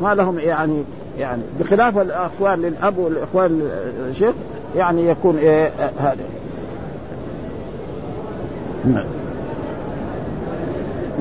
ما 0.02 0.16
لهم 0.16 0.40
يعني 0.40 0.84
يعني 1.20 1.42
بخلاف 1.60 1.98
الأخوان 1.98 2.62
للأب 2.62 2.98
والأخوان 2.98 3.70
للشيخ 4.00 4.36
يعني 4.76 5.10
يكون 5.10 5.38
إيه؟ 5.38 5.72
هذا. 6.00 6.24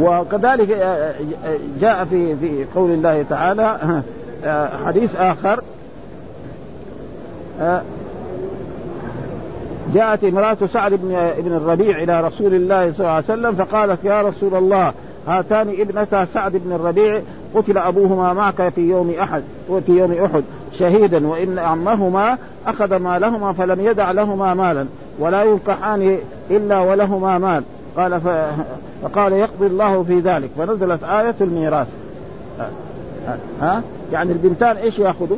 وكذلك 0.00 0.68
جاء 1.80 2.04
في 2.04 2.36
في 2.36 2.64
قول 2.74 2.90
الله 2.90 3.24
تعالى 3.30 4.02
حديث 4.84 5.16
آخر 5.16 5.60
جاءت 9.94 10.24
امرأة 10.24 10.56
سعد 10.72 10.92
بن 11.38 11.52
الربيع 11.56 12.02
إلى 12.02 12.20
رسول 12.20 12.54
الله 12.54 12.92
صلى 12.92 13.00
الله 13.00 13.10
عليه 13.10 13.24
وسلم 13.24 13.52
فقالت 13.52 14.04
يا 14.04 14.22
رسول 14.22 14.54
الله 14.54 14.92
هاتان 15.28 15.68
ابنتا 15.68 16.24
سعد 16.24 16.52
بن 16.56 16.72
الربيع 16.72 17.20
قتل 17.54 17.78
أبوهما 17.78 18.32
معك 18.32 18.68
في 18.68 18.80
يوم 18.80 19.14
أحد 19.22 19.42
وفي 19.68 19.92
يوم 19.92 20.12
أحد 20.12 20.42
شهيدا 20.78 21.26
وإن 21.26 21.58
عمهما 21.58 22.38
أخذ 22.66 22.96
مالهما 22.96 23.52
فلم 23.52 23.80
يدع 23.80 24.10
لهما 24.10 24.54
مالا. 24.54 24.86
ولا 25.18 25.42
ينكحان 25.42 26.18
إلا 26.50 26.80
ولهما 26.80 27.38
مال. 27.38 27.62
قال 27.96 28.20
فقال 29.02 29.32
يقضي 29.32 29.66
الله 29.66 30.02
في 30.02 30.20
ذلك. 30.20 30.50
فنزلت 30.58 31.04
آية 31.04 31.34
الميراث. 31.40 31.86
ها؟ 33.60 33.82
يعني 34.12 34.32
البنتان 34.32 34.76
إيش 34.76 34.98
يأخذوا؟ 34.98 35.36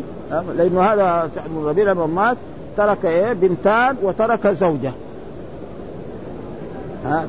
لأنه 0.56 0.82
هذا 0.82 1.30
سعد 1.34 1.44
بن 1.48 1.66
ربيع 1.66 1.92
لما 1.92 2.06
مات 2.06 2.36
ترك 2.76 3.04
إيه؟ 3.04 3.32
بنتان 3.32 3.96
وترك 4.02 4.46
زوجة. 4.46 4.92
ها؟ 7.06 7.24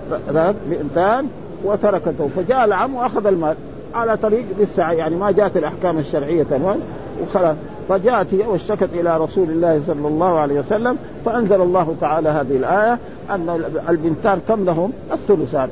بنتان 0.70 1.28
وتركته 1.64 2.30
فجاء 2.36 2.66
العم 2.66 2.96
وأخذ 2.96 3.26
المال 3.26 3.56
على 3.94 4.18
طريق 4.18 4.46
للسعي 4.60 4.98
يعني 4.98 5.16
ما 5.16 5.32
جاءت 5.32 5.58
الأحكام 5.58 5.98
الشرعية 5.98 6.44
تمام 6.44 6.80
وخلاص. 7.22 7.56
فجاءت 7.92 8.34
هي 8.34 8.48
واشتكت 8.48 8.90
إلى 8.94 9.18
رسول 9.18 9.50
الله 9.50 9.82
صلى 9.88 10.08
الله 10.08 10.40
عليه 10.40 10.60
وسلم 10.60 10.98
فأنزل 11.26 11.62
الله 11.62 11.96
تعالى 12.02 12.30
هذه 12.30 12.58
الآية 12.58 12.98
أن 13.30 13.64
البنتان 13.90 14.40
كم 14.48 14.66
لهم؟ 14.66 14.92
الثلثان. 15.14 15.70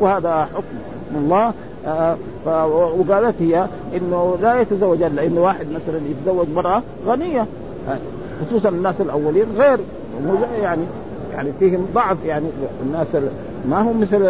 وهذا 0.00 0.48
حكم 0.54 0.76
الله. 1.16 1.52
آه 1.86 2.16
وقالت 2.98 3.34
هي 3.40 3.66
إنه 3.96 4.36
لا 4.42 4.60
يتزوج 4.60 5.02
إلا 5.02 5.26
إنه 5.26 5.40
واحد 5.40 5.66
مثلا 5.66 6.00
يتزوج 6.10 6.46
امراه 6.52 6.82
غنية. 7.06 7.46
خصوصا 8.46 8.68
الناس 8.68 8.94
الأولين 9.00 9.46
غير. 9.56 9.78
يعني 10.62 10.82
يعني 11.32 11.52
فيهم 11.58 11.86
ضعف 11.94 12.16
يعني. 12.24 12.46
الناس 12.82 13.06
ما 13.68 13.80
هم 13.80 14.00
مثل 14.00 14.22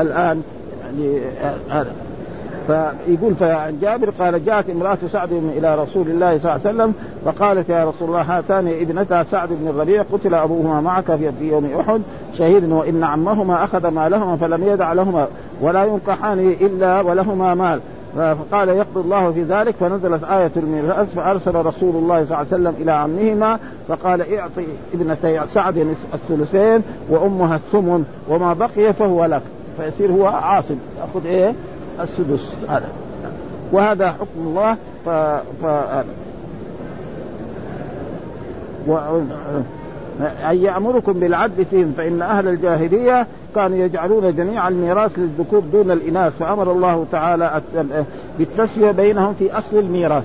الآن. 0.00 0.42
يعني 0.84 1.20
هذا 1.70 1.92
فيقول 2.66 3.34
فعن 3.34 3.78
جابر 3.80 4.10
قال 4.10 4.44
جاءت 4.44 4.70
امرأة 4.70 4.98
سعد 5.12 5.32
إلى 5.32 5.74
رسول 5.74 6.08
الله 6.08 6.38
صلى 6.38 6.50
الله 6.54 6.60
عليه 6.66 6.76
وسلم 6.76 6.94
فقالت 7.24 7.68
يا 7.68 7.84
رسول 7.84 8.08
الله 8.08 8.22
هاتان 8.22 8.68
ابنتا 8.68 9.22
سعد 9.22 9.48
بن 9.48 9.68
الربيع 9.68 10.02
قتل 10.12 10.34
أبوهما 10.34 10.80
معك 10.80 11.16
في 11.16 11.48
يوم 11.48 11.70
أحد 11.80 12.00
شهيد 12.38 12.72
وإن 12.72 13.04
عمهما 13.04 13.64
أخذ 13.64 13.88
مالهما 13.88 14.36
فلم 14.36 14.64
يدع 14.64 14.92
لهما 14.92 15.26
ولا 15.60 15.84
ينكحان 15.84 16.38
إلا 16.60 17.00
ولهما 17.00 17.54
مال. 17.54 17.80
فقال 18.16 18.68
يقضي 18.68 19.00
الله 19.00 19.32
في 19.32 19.42
ذلك 19.42 19.74
فنزلت 19.74 20.24
آية 20.24 20.50
الميراث 20.56 21.14
فأرسل 21.14 21.54
رسول 21.54 21.94
الله 21.96 22.24
صلى 22.24 22.24
الله 22.24 22.36
عليه 22.36 22.46
وسلم 22.46 22.74
إلى 22.80 22.92
عمهما 22.92 23.58
فقال 23.88 24.34
اعطي 24.34 24.66
ابنتي 24.94 25.40
سعد 25.54 25.94
الثلثين 26.14 26.82
وأمها 27.08 27.56
الثمن 27.56 28.04
وما 28.28 28.52
بقي 28.52 28.92
فهو 28.92 29.24
لك. 29.24 29.42
فيصير 29.78 30.12
هو 30.12 30.26
عاصم 30.26 30.76
يأخذ 31.00 31.26
إيه؟ 31.26 31.54
السدس 32.02 32.46
هذا. 32.68 32.88
وهذا 33.72 34.10
حكم 34.10 34.38
الله 34.38 34.76
ف, 35.04 35.08
ف... 35.62 35.66
و... 38.88 38.98
أن 40.20 40.56
يأمركم 40.56 41.12
بالعدل 41.12 41.64
فيهم 41.64 41.94
فإن 41.96 42.22
أهل 42.22 42.48
الجاهلية 42.48 43.26
كانوا 43.54 43.78
يجعلون 43.78 44.36
جميع 44.36 44.68
الميراث 44.68 45.18
للذكور 45.18 45.60
دون 45.60 45.90
الإناث 45.90 46.32
فأمر 46.38 46.72
الله 46.72 47.06
تعالى 47.12 47.60
بالتسوية 48.38 48.90
بينهم 48.90 49.34
في 49.34 49.58
أصل 49.58 49.78
الميراث. 49.78 50.24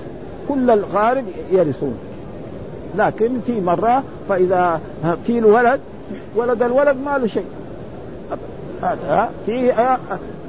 كل 0.49 0.69
الغارب 0.69 1.23
يرثون. 1.51 1.97
لكن 2.97 3.39
في 3.45 3.61
مرة 3.61 4.03
فإذا 4.29 4.81
في 5.25 5.41
ولد 5.41 5.79
ولد 6.35 6.63
الولد 6.63 6.97
ما 7.05 7.17
له 7.17 7.27
شيء. 7.27 7.45
في 9.45 9.73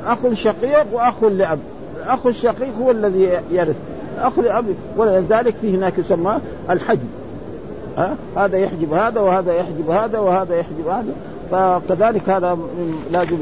أخ 0.08 0.18
شقيق 0.32 0.86
وأخ 0.92 1.24
لأب. 1.24 1.58
الأخ 1.96 2.26
الشقيق 2.26 2.74
هو 2.82 2.90
الذي 2.90 3.30
يرث. 3.50 3.76
الأخ 4.18 4.38
لأب 4.38 4.64
ولذلك 4.96 5.54
في 5.60 5.76
هناك 5.76 5.98
يسمى 5.98 6.38
الحجب 6.70 7.08
ها؟ 7.98 8.16
هذا 8.36 8.58
يحجب 8.58 8.92
هذا 8.92 9.20
وهذا 9.20 9.54
يحجب 9.54 9.90
هذا 9.90 10.18
وهذا 10.18 10.56
يحجب 10.56 10.88
هذا. 10.88 11.12
فكذلك 11.50 12.28
هذا 12.28 12.58
لازم 13.10 13.36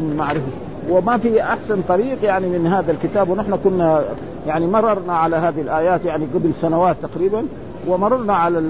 من 0.00 0.14
معرفة. 0.18 0.46
وما 0.90 1.18
في 1.18 1.42
أحسن 1.42 1.82
طريق 1.88 2.24
يعني 2.24 2.46
من 2.46 2.66
هذا 2.66 2.92
الكتاب. 2.92 3.28
ونحن 3.28 3.58
كنا 3.64 4.02
يعني 4.46 4.66
مررنا 4.66 5.12
على 5.12 5.36
هذه 5.36 5.60
الآيات 5.60 6.04
يعني 6.04 6.26
قبل 6.34 6.50
سنوات 6.60 6.96
تقريبا. 7.02 7.44
ومررنا 7.88 8.34
على 8.34 8.62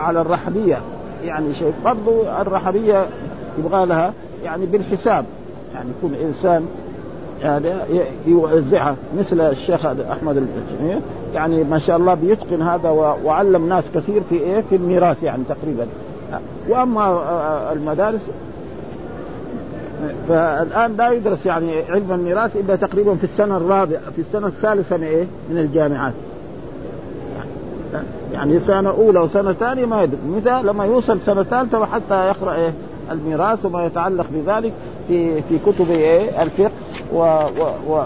على 0.00 0.20
الرحبية. 0.20 0.78
يعني 1.24 1.54
شيء 1.54 1.72
برضو 1.84 2.22
الرحبية 2.40 3.06
يبغى 3.58 3.86
لها 3.86 4.12
يعني 4.44 4.66
بالحساب. 4.66 5.24
يعني 5.74 5.88
يكون 5.98 6.14
إنسان 6.14 6.66
يعني 7.42 7.68
يوزعها 8.26 8.96
مثل 9.18 9.40
الشيخ 9.40 9.86
أحمد 9.86 10.36
الجميل 10.36 11.00
يعني 11.34 11.64
ما 11.64 11.78
شاء 11.78 11.96
الله 11.96 12.14
بيتقن 12.14 12.62
هذا 12.62 12.90
وعلم 13.24 13.68
ناس 13.68 13.84
كثير 13.94 14.22
في 14.28 14.34
إيه 14.34 14.60
في 14.70 14.76
الميراث 14.76 15.22
يعني 15.22 15.42
تقريبا 15.48 15.86
وأما 16.68 17.22
المدارس 17.72 18.20
فالآن 20.28 20.96
لا 20.96 21.10
يدرس 21.10 21.46
يعني 21.46 21.82
علم 21.82 22.12
الميراث 22.12 22.56
إلا 22.56 22.76
تقريبا 22.76 23.14
في 23.14 23.24
السنة 23.24 23.56
الرابعة 23.56 24.00
في 24.16 24.22
السنة 24.22 24.46
الثالثة 24.46 24.96
من 24.96 25.02
إيه؟ 25.02 25.24
من 25.50 25.58
الجامعات. 25.58 26.12
يعني 28.32 28.60
سنة 28.60 28.90
أولى 28.90 29.20
وسنة 29.20 29.52
ثانية 29.52 29.86
ما 29.86 30.02
يدرس، 30.02 30.18
متى؟ 30.26 30.62
لما 30.62 30.84
يوصل 30.84 31.20
سنة 31.26 31.42
ثالثة 31.42 31.80
وحتى 31.80 32.26
يقرأ 32.26 32.54
إيه؟ 32.54 32.72
الميراث 33.10 33.66
وما 33.66 33.86
يتعلق 33.86 34.26
بذلك 34.30 34.72
في 35.10 35.42
في 35.42 35.58
كتب 35.66 35.90
إيه؟ 35.90 36.42
الفقه 36.42 36.70
و, 37.12 37.18
و, 37.18 37.94
و 37.94 38.02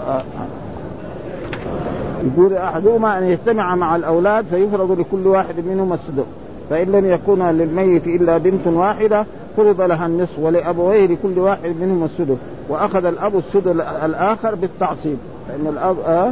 يقول 2.23 2.53
أحدهما 2.53 3.17
أن 3.17 3.23
يجتمع 3.23 3.75
مع 3.75 3.95
الأولاد 3.95 4.45
فيفرض 4.45 4.99
لكل 4.99 5.27
واحد 5.27 5.65
منهم 5.65 5.93
السدس 5.93 6.25
فإن 6.69 6.91
لم 6.91 7.11
يكن 7.11 7.43
للميت 7.43 8.07
إلا 8.07 8.37
بنت 8.37 8.67
واحدة 8.67 9.25
فرض 9.57 9.81
لها 9.81 10.05
النصف 10.05 10.39
ولأبويه 10.39 11.05
لكل 11.07 11.39
واحد 11.39 11.75
منهم 11.81 12.03
السدس 12.03 12.37
وأخذ 12.69 13.05
الأب 13.05 13.37
السدس 13.37 13.75
الآخر 14.05 14.55
بالتعصيب. 14.55 15.17
فإن 15.47 15.67
الأب 15.67 15.95
آه 16.07 16.31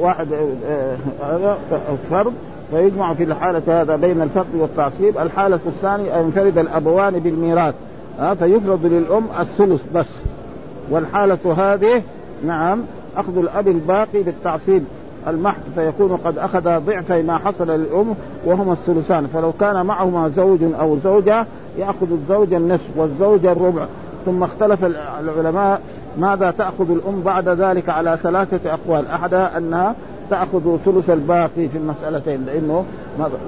واحد 0.00 0.26
هذا 1.22 1.58
آه 1.72 1.76
فرض. 2.10 2.32
فيجمع 2.70 3.14
في 3.14 3.24
الحالة 3.24 3.62
هذا 3.66 3.96
بين 3.96 4.22
الفرض 4.22 4.54
والتعصيب. 4.54 5.18
الحالة 5.18 5.60
الثانية 5.66 6.20
أن 6.20 6.24
ينفرد 6.24 6.58
الأبوان 6.58 7.18
بالميراث. 7.18 7.74
آه 8.20 8.34
فيفرض 8.34 8.86
للأم 8.86 9.24
الثلث 9.40 9.80
بس. 9.94 10.06
والحالة 10.90 11.54
هذه 11.56 12.02
نعم 12.46 12.80
أخذ 13.16 13.38
الأب 13.38 13.68
الباقي 13.68 14.22
بالتعصيب 14.22 14.84
المحض 15.28 15.62
فيكون 15.74 16.16
قد 16.16 16.38
أخذ 16.38 16.80
ضعفي 16.80 17.22
ما 17.22 17.38
حصل 17.38 17.70
للأم 17.70 18.14
وهما 18.44 18.72
الثلثان. 18.72 19.26
فلو 19.26 19.52
كان 19.52 19.86
معهما 19.86 20.28
زوج 20.28 20.58
أو 20.80 20.98
زوجة 21.04 21.46
يأخذ 21.78 22.12
الزوج 22.12 22.54
النصف 22.54 22.86
والزوجة 22.96 23.52
الربع. 23.52 23.86
ثم 24.26 24.42
اختلف 24.42 24.84
العلماء 25.20 25.80
ماذا 26.18 26.50
تأخذ 26.50 26.90
الأم 26.90 27.22
بعد 27.22 27.48
ذلك 27.48 27.88
على 27.88 28.18
ثلاثة 28.22 28.72
أقوال. 28.72 29.06
أحدها 29.06 29.58
أنها 29.58 29.94
تأخذ 30.30 30.76
ثلث 30.84 31.10
الباقي 31.10 31.68
في 31.68 31.78
المسألتين 31.78 32.46
لأنه 32.46 32.84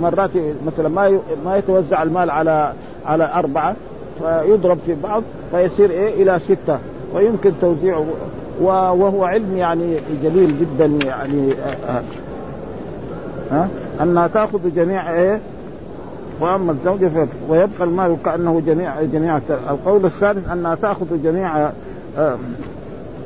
مرات 0.02 0.30
مثلا 0.66 0.88
ما 0.88 1.18
ما 1.44 1.56
يتوزع 1.56 2.02
المال 2.02 2.30
على 2.30 2.72
على 3.06 3.30
أربعة 3.34 3.76
فيضرب 4.22 4.78
في 4.86 4.96
بعض 5.02 5.22
فيصير 5.50 5.90
إيه؟ 5.90 6.22
إلى 6.22 6.38
ستة. 6.38 6.78
ويمكن 7.14 7.52
توزيعه. 7.60 8.04
وهو 8.60 9.24
علم 9.24 9.56
يعني 9.56 9.96
جليل 10.22 10.54
جدا 10.60 10.86
يعني 11.06 11.52
ها 11.88 12.02
أه. 13.52 13.54
أه 13.54 13.68
أنها 14.02 14.26
تأخذ 14.26 14.74
جميع 14.74 15.12
إيه؟ 15.12 15.40
واما 16.40 16.72
الزوجة 16.72 17.28
ويبقى 17.48 17.84
المال 17.84 18.16
كأنه 18.24 18.62
جميع 18.66 19.02
جميع 19.02 19.40
القول 19.70 20.04
الثالث 20.04 20.50
انها 20.50 20.74
تأخذ 20.74 21.22
جميع 21.22 21.70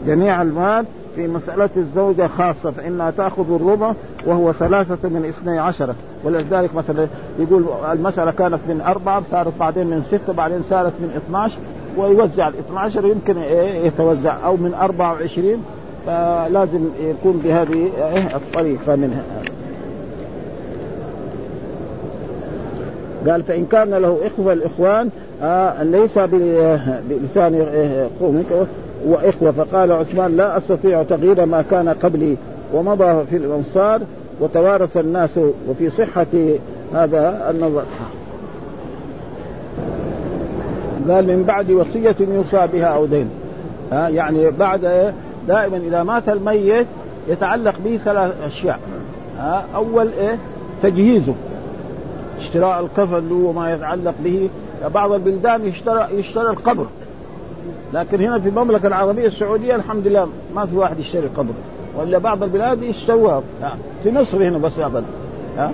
جميع 0.06 0.42
المال 0.42 0.84
في 1.16 1.26
مسألة 1.28 1.68
الزوجة 1.76 2.26
خاصة 2.26 2.70
فإنها 2.70 3.10
تأخذ 3.10 3.54
الربع 3.54 3.92
وهو 4.26 4.52
ثلاثة 4.52 5.08
من 5.08 5.24
اثني 5.28 5.58
عشرة 5.58 5.94
ولذلك 6.24 6.74
مثلا 6.74 7.06
يقول 7.38 7.64
المسألة 7.92 8.30
كانت 8.30 8.60
من 8.68 8.80
أربعة 8.80 9.22
صارت 9.30 9.52
بعدين 9.60 9.86
من 9.86 10.02
ستة 10.02 10.32
بعدين 10.32 10.62
صارت 10.70 10.92
من 11.00 11.20
12 11.26 11.58
ويوزع 11.96 12.48
ال 12.48 12.54
12 12.68 13.06
يمكن 13.06 13.38
يتوزع 13.84 14.36
أو 14.44 14.56
من 14.56 14.74
24 14.74 15.64
فلازم 16.06 16.84
يكون 17.00 17.40
بهذه 17.44 17.90
الطريقة 18.36 18.96
منها. 18.96 19.22
قال 23.28 23.42
فإن 23.42 23.66
كان 23.66 23.90
له 23.90 24.18
إخوة 24.26 24.52
الإخوان 24.52 25.10
آه 25.42 25.82
ليس 25.82 26.18
بلسان 26.18 27.66
قومك 28.20 28.66
وإخوة 29.04 29.50
فقال 29.50 29.92
عثمان 29.92 30.36
لا 30.36 30.58
أستطيع 30.58 31.02
تغيير 31.02 31.46
ما 31.46 31.64
كان 31.70 31.88
قبلي 31.88 32.36
ومضى 32.72 33.24
في 33.30 33.36
الأنصار 33.36 34.00
وتوارث 34.40 34.96
الناس 34.96 35.30
وفي 35.68 35.90
صحة 35.90 36.26
هذا 36.94 37.50
النظر. 37.50 37.82
قال 41.08 41.36
من 41.36 41.42
بعد 41.42 41.70
وصية 41.70 42.16
يوصى 42.20 42.68
بها 42.72 42.86
أو 42.86 43.06
دين. 43.06 43.30
ها 43.92 44.08
يعني 44.08 44.50
بعد 44.50 45.12
دائما 45.48 45.76
إذا 45.76 46.02
مات 46.02 46.28
الميت 46.28 46.86
يتعلق 47.28 47.74
به 47.84 48.00
ثلاث 48.04 48.32
أشياء. 48.46 48.80
ها 49.38 49.64
أول 49.74 50.08
إيه؟ 50.20 50.38
تجهيزه. 50.82 51.34
اشتراء 52.40 52.80
الكفن 52.80 53.32
وما 53.32 53.74
يتعلق 53.74 54.14
به. 54.24 54.48
بعض 54.94 55.12
البلدان 55.12 55.66
يشترى 55.66 56.08
يشترى 56.14 56.50
القبر. 56.50 56.86
لكن 57.92 58.20
هنا 58.20 58.40
في 58.40 58.48
المملكة 58.48 58.86
العربية 58.86 59.26
السعودية 59.26 59.74
الحمد 59.74 60.06
لله 60.06 60.28
ما 60.54 60.66
في 60.66 60.76
واحد 60.76 61.00
يشتري 61.00 61.26
قبر. 61.36 61.52
ولا 61.96 62.18
بعض 62.18 62.42
البلاد 62.42 62.82
يشتروها 62.82 63.42
في 64.02 64.10
مصر 64.10 64.48
هنا 64.48 64.58
بس 64.58 64.78
ابدا. 64.78 65.04
ها 65.58 65.70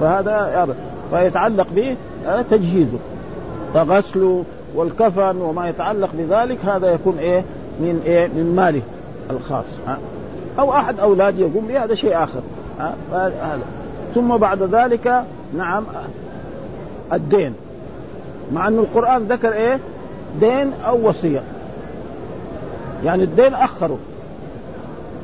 فهذا. 0.00 0.76
فيتعلق 1.10 1.66
به 1.74 1.96
تجهيزه. 2.50 2.98
فغسله 3.74 4.44
والكفن 4.74 5.36
وما 5.36 5.68
يتعلق 5.68 6.10
بذلك 6.18 6.64
هذا 6.64 6.90
يكون 6.90 7.18
إيه؟ 7.18 7.44
من 7.80 8.02
إيه؟ 8.06 8.26
من 8.26 8.56
ماله 8.56 8.82
الخاص. 9.30 9.66
ها 9.86 9.98
أو 10.58 10.72
أحد 10.72 11.00
اولاده 11.00 11.38
يقوم 11.38 11.66
به 11.68 11.84
هذا 11.84 11.94
شيء 11.94 12.22
آخر. 12.22 12.40
ها 12.80 12.94
هذا 13.12 13.60
ثم 14.14 14.36
بعد 14.36 14.62
ذلك 14.62 15.24
نعم 15.56 15.84
الدين. 17.12 17.54
مع 18.52 18.68
أن 18.68 18.78
القرآن 18.78 19.22
ذكر 19.22 19.52
إيه؟ 19.52 19.78
دين 20.40 20.72
أو 20.86 21.08
وصية. 21.08 21.42
يعني 23.04 23.22
الدين 23.24 23.54
أخره. 23.54 23.98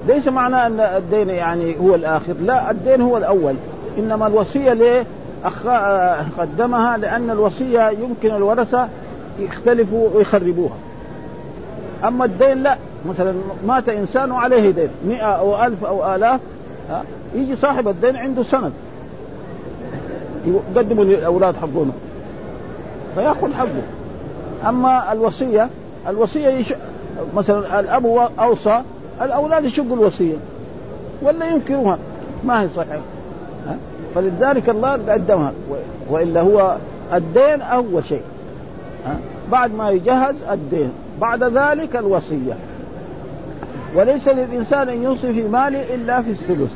ليس 0.09 0.29
معنى 0.29 0.67
أن 0.67 0.81
الدين 0.81 1.29
يعني 1.29 1.77
هو 1.81 1.95
الآخر. 1.95 2.35
لا 2.43 2.71
الدين 2.71 3.01
هو 3.01 3.17
الأول. 3.17 3.55
إنما 3.99 4.27
الوصية 4.27 4.73
ليه 4.73 5.07
أخ... 5.45 5.67
قدمها 6.38 6.97
لأن 6.97 7.31
الوصية 7.31 7.90
يمكن 7.90 8.37
الورثة 8.37 8.88
يختلفوا 9.38 10.09
ويخربوها. 10.14 10.77
أما 12.05 12.25
الدين 12.25 12.62
لا. 12.62 12.77
مثلا 13.09 13.35
مات 13.67 13.88
إنسان 13.88 14.33
وعليه 14.33 14.71
دين. 14.71 14.88
مئة 15.07 15.27
أو 15.27 15.64
ألف 15.64 15.85
أو 15.85 16.14
آلاف 16.14 16.40
يجي 17.35 17.57
صاحب 17.57 17.88
الدين 17.88 18.17
عنده 18.17 18.43
سند. 18.43 18.73
يقدموا 20.47 21.05
للأولاد 21.05 21.57
حقونه. 21.57 21.93
فيأخذ 23.14 23.55
حقه. 23.55 23.83
أما 24.66 25.12
الوصية 25.12 25.68
الوصية 26.09 26.48
يش... 26.48 26.74
مثلا 27.37 27.81
الأب 27.81 28.29
أوصى 28.38 28.81
الأولاد 29.22 29.64
يشقوا 29.64 29.96
الوصية 29.96 30.37
ولا 31.22 31.46
ينكروها؟ 31.46 31.98
ما 32.44 32.62
هي 32.62 32.68
صحيحه 32.77 33.00
فلذلك 34.14 34.68
الله 34.68 34.92
قدمها. 34.92 35.53
وإلا 36.11 36.40
هو 36.40 36.77
الدين 37.14 37.62
اول 37.62 38.05
شيء. 38.05 38.22
بعد 39.53 39.74
ما 39.74 39.90
يجهز 39.90 40.35
الدين. 40.53 40.92
بعد 41.20 41.42
ذلك 41.42 41.96
الوصية. 41.96 42.55
وليس 43.94 44.29
للإنسان 44.29 44.88
أن 44.88 45.03
يوصي 45.03 45.33
في 45.33 45.48
ماله 45.48 45.94
إلا 45.94 46.22
في 46.22 46.31
الثلث 46.31 46.72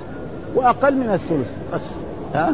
وأقل 0.55 0.94
من 0.94 1.11
الثلث 1.12 1.48
بس. 1.74 1.81
ها؟ 2.35 2.53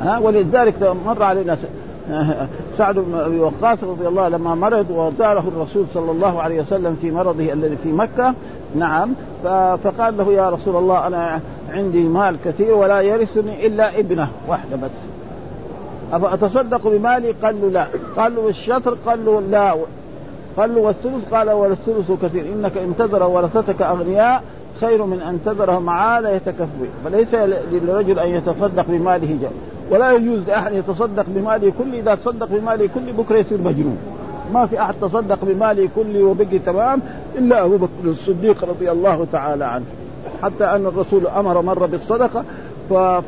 ها؟ 0.00 0.18
ولذلك 0.18 0.96
مر 1.06 1.22
علينا 1.22 1.56
سعد 2.78 2.94
بن 2.94 3.14
أبي 3.14 3.38
وقاص 3.38 3.78
رضي 3.84 4.08
الله 4.08 4.28
لما 4.28 4.54
مرض 4.54 4.86
وزاره 4.90 5.44
الرسول 5.56 5.84
صلى 5.94 6.10
الله 6.10 6.42
عليه 6.42 6.60
وسلم 6.60 6.98
في 7.00 7.10
مرضه 7.10 7.52
الذي 7.52 7.76
في 7.82 7.92
مكة. 7.92 8.34
نعم. 8.76 9.14
فقال 9.84 10.16
له 10.16 10.32
يا 10.32 10.50
رسول 10.50 10.76
الله 10.76 11.06
أنا 11.06 11.40
عندي 11.70 12.02
مال 12.02 12.36
كثير 12.44 12.74
ولا 12.74 13.00
يرثني 13.00 13.66
إلا 13.66 13.98
ابنه. 13.98 14.28
واحدة 14.48 14.76
بس. 14.76 14.90
أفأتصدق 16.12 16.88
بمالي؟ 16.88 17.30
قال 17.30 17.60
له 17.62 17.68
لا. 17.68 17.86
قال 18.16 18.34
له 18.34 18.40
والشطر؟ 18.40 18.96
قال 19.06 19.24
له 19.24 19.42
لا. 19.50 19.74
قال 20.56 20.74
له 20.74 20.80
والثلث؟ 20.80 21.34
قال 21.34 21.50
والثلث 21.50 22.12
كثير. 22.22 22.44
إنك 22.52 22.76
إن 22.76 22.94
تذر 22.98 23.22
ورثتك 23.22 23.82
أغنياء 23.82 24.42
خير 24.80 25.04
من 25.04 25.20
أن 25.20 25.40
تذرهم 25.44 25.90
عاله 25.90 26.30
يتكفوا 26.30 26.86
فليس 27.04 27.34
للرجل 27.72 28.18
أن 28.18 28.28
يتصدق 28.28 28.84
بماله 28.88 29.38
جل. 29.42 29.48
ولا 29.90 30.12
يجوز 30.12 30.40
لأحد 30.48 30.72
يتصدق 30.72 31.24
بماله 31.28 31.72
كله 31.78 31.98
إذا 31.98 32.14
تصدق 32.14 32.48
بماله 32.50 32.88
كله 32.94 33.12
بكرة 33.12 33.36
يصير 33.38 33.58
مجنون. 33.58 33.98
ما 34.54 34.66
في 34.66 34.82
أحد 34.82 34.94
تصدق 35.00 35.38
بماله 35.42 35.88
كله 35.96 36.24
وبقي 36.24 36.58
تمام 36.58 37.00
إلا 37.38 37.64
أبو 37.64 37.76
بكر 37.76 38.04
الصديق 38.04 38.64
رضي 38.64 38.90
الله 38.90 39.26
تعالى 39.32 39.64
عنه. 39.64 39.84
حتى 40.42 40.64
أن 40.64 40.86
الرسول 40.86 41.26
أمر 41.26 41.62
مره 41.62 41.86
بالصدقة 41.86 42.44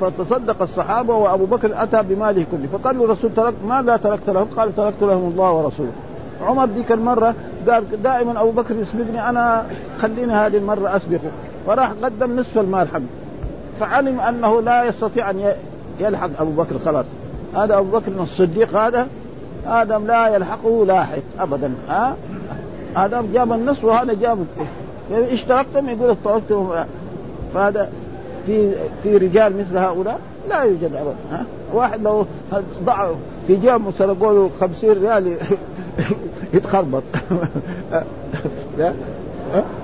فتصدق 0.00 0.62
الصحابة 0.62 1.14
وأبو 1.14 1.44
بكر 1.44 1.70
أتى 1.82 2.02
بماله 2.02 2.46
كله. 2.52 2.68
فقال 2.72 2.98
له 2.98 3.04
الرسول 3.04 3.30
ترك 3.36 3.54
ماذا 3.68 3.96
تركت 3.96 4.30
لهم؟ 4.30 4.48
قال 4.56 4.76
تركت 4.76 5.02
لهم 5.02 5.30
الله 5.32 5.52
ورسوله. 5.52 5.92
عمر 6.42 6.66
ذيك 6.66 6.92
المرة 6.92 7.34
قال 7.68 8.02
دائما 8.02 8.40
أبو 8.40 8.50
بكر 8.50 8.74
يسبقني 8.74 9.28
أنا 9.28 9.66
خليني 10.02 10.32
هذه 10.32 10.56
المرة 10.56 10.96
أسبقه. 10.96 11.30
فراح 11.66 11.90
قدم 12.02 12.40
نصف 12.40 12.58
المال 12.58 12.88
حقه. 12.88 13.02
فعلم 13.80 14.20
أنه 14.20 14.62
لا 14.62 14.84
يستطيع 14.84 15.30
أن 15.30 15.52
يلحق 16.00 16.30
أبو 16.40 16.50
بكر 16.50 16.78
خلاص. 16.84 17.06
هذا 17.54 17.78
أبو 17.78 17.98
بكر 17.98 18.12
الصديق 18.22 18.76
هذا 18.76 19.06
هذا 19.66 19.98
لا 19.98 20.28
يلحقه 20.28 20.86
لاحق 20.86 21.22
ابدا. 21.40 21.74
ها؟ 21.88 22.16
هذا 22.96 23.24
جاب 23.32 23.52
النصف 23.52 23.84
وهذا 23.84 24.14
جاب 24.14 24.46
يعني 25.12 25.32
اشتركتم 25.32 25.88
يقول 25.88 26.10
اشتركتم 26.10 26.70
فهذا 27.54 27.90
في 28.46 28.72
في 29.02 29.16
رجال 29.16 29.58
مثل 29.58 29.78
هؤلاء 29.78 30.20
لا 30.48 30.62
يوجد 30.62 30.94
ابدا. 30.94 31.16
ها؟ 31.32 31.44
واحد 31.74 32.02
لو 32.02 32.26
ضع 32.84 33.08
في 33.46 33.56
جاب 33.56 33.82
سرقوا 33.98 34.32
له 34.32 34.50
50 34.60 34.90
ريال 34.90 35.36
يتخربط. 36.54 37.02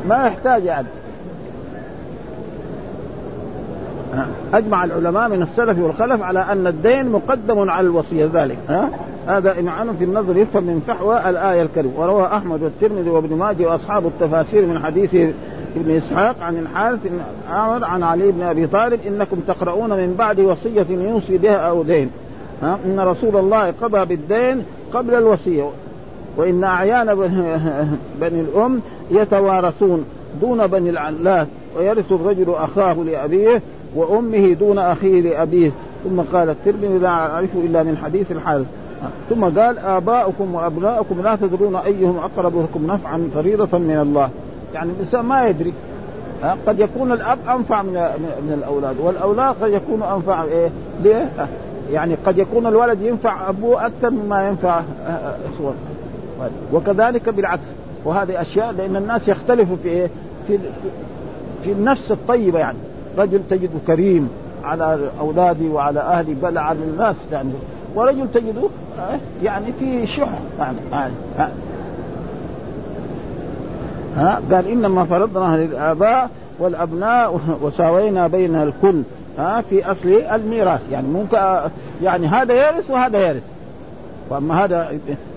ما 0.08 0.26
يحتاج 0.26 0.64
يعني 0.64 0.86
أجمع 4.54 4.84
العلماء 4.84 5.28
من 5.28 5.42
السلف 5.42 5.78
والخلف 5.78 6.22
على 6.22 6.40
أن 6.40 6.66
الدين 6.66 7.08
مقدم 7.08 7.70
على 7.70 7.86
الوصية. 7.86 8.28
ذلك 8.34 8.58
ها؟ 8.68 8.90
هذا 9.26 9.60
إمعان 9.60 9.96
في 9.98 10.04
النظر 10.04 10.36
يفهم 10.36 10.62
من 10.62 10.82
فحوى 10.86 11.30
الآية 11.30 11.62
الكريمة. 11.62 12.00
وروى 12.00 12.26
أحمد 12.26 12.62
والترمذي 12.62 13.10
وابن 13.10 13.36
ماجه 13.36 13.66
وأصحاب 13.66 14.06
التفاسير 14.06 14.66
من 14.66 14.78
حديث 14.78 15.14
ابن 15.76 15.96
إسحاق 15.96 16.36
عن 16.42 16.56
الحارث 16.56 16.98
بن 17.04 17.20
عامر 17.50 17.84
عن 17.84 18.02
علي 18.02 18.32
بن 18.32 18.42
أبي 18.42 18.66
طالب 18.66 19.00
إنكم 19.06 19.36
تقرؤون 19.48 19.90
من 19.90 20.14
بعد 20.18 20.40
وصية 20.40 20.86
يوصي 20.90 21.38
بها 21.38 21.56
أو 21.56 21.82
دين 21.82 22.10
ها؟ 22.62 22.78
إن 22.86 23.00
رسول 23.00 23.36
الله 23.36 23.74
قضى 23.82 24.04
بالدين 24.04 24.64
قبل 24.92 25.14
الوصية. 25.14 25.64
وإن 26.36 26.64
أعيان 26.64 27.06
بني 28.20 28.40
الأم 28.40 28.80
يتوارثون 29.10 30.04
دون 30.40 30.66
بني 30.66 30.90
العلات 30.90 31.46
ويرث 31.76 32.12
الرجل 32.12 32.54
أخاه 32.54 32.94
لأبيه 32.94 33.62
وأمه 33.96 34.52
دون 34.52 34.78
أخيه 34.78 35.20
لأبيه 35.20 35.70
ثم 36.04 36.20
قال 36.20 36.48
الترمذي 36.50 36.98
لا 36.98 37.08
اعرفه 37.08 37.60
إلا 37.60 37.82
من 37.82 37.96
حديث 38.04 38.32
الحارث 38.32 38.66
ثم 39.30 39.44
قال 39.44 39.78
آباؤكم 39.78 40.54
وأبناؤكم 40.54 41.20
لا 41.22 41.36
تدرون 41.36 41.76
أيهم 41.76 42.16
أقرب 42.16 42.62
لكم 42.62 42.86
نفعا 42.86 43.28
فريضة 43.34 43.78
من 43.78 43.98
الله 44.02 44.30
يعني 44.74 44.90
الإنسان 44.90 45.24
ما 45.24 45.48
يدري 45.48 45.72
قد 46.66 46.80
يكون 46.80 47.12
الأب 47.12 47.38
أنفع 47.48 47.82
من 47.82 47.92
من 48.42 48.52
الأولاد 48.58 48.96
والأولاد 49.00 49.54
قد 49.62 49.70
يكونوا 49.70 50.16
أنفع 50.16 50.44
إيه؟ 50.44 50.68
ليه؟ 51.02 51.28
يعني 51.92 52.16
قد 52.26 52.38
يكون 52.38 52.66
الولد 52.66 53.02
ينفع 53.02 53.48
أبوه 53.48 53.86
أكثر 53.86 54.10
مما 54.10 54.48
ينفع 54.48 54.80
إخوانه 55.54 55.76
وكذلك 56.72 57.28
بالعكس. 57.28 57.64
وهذه 58.04 58.40
أشياء 58.40 58.72
لأن 58.72 58.96
الناس 58.96 59.28
يختلفوا 59.28 59.76
في 59.82 59.88
إيه؟ 59.88 60.10
في 60.48 60.58
في 61.64 61.72
النفس 61.72 62.12
الطيبة 62.12 62.58
يعني. 62.58 62.78
رجل 63.18 63.40
تجده 63.50 63.78
كريم 63.86 64.28
على 64.64 64.98
أولاده 65.20 65.64
وعلى 65.64 66.00
أهله 66.00 66.34
بل 66.42 66.58
على 66.58 66.78
الناس 66.78 67.16
يعني. 67.32 67.50
ورجل 67.94 68.26
تجده 68.34 68.68
آه، 68.98 69.18
يعني 69.42 69.72
في 69.78 70.06
شح 70.06 70.28
يعني 70.58 70.76
ها, 70.92 71.50
ها؟ 74.16 74.40
قال 74.52 74.68
إنما 74.68 75.04
فرضنا 75.04 75.56
للآباء 75.56 76.30
والأبناء 76.58 77.40
وساوينا 77.62 78.26
بين 78.26 78.56
الكل 78.56 79.02
ها 79.38 79.60
في 79.60 79.90
أصل 79.90 80.08
الميراث. 80.08 80.80
يعني 80.92 81.08
ممكن 81.08 81.36
آه، 81.36 81.70
يعني 82.02 82.26
هذا 82.26 82.54
يرث 82.54 82.90
وهذا 82.90 83.18
يرث. 83.18 83.42
وأما 84.30 84.64
هذا 84.64 84.88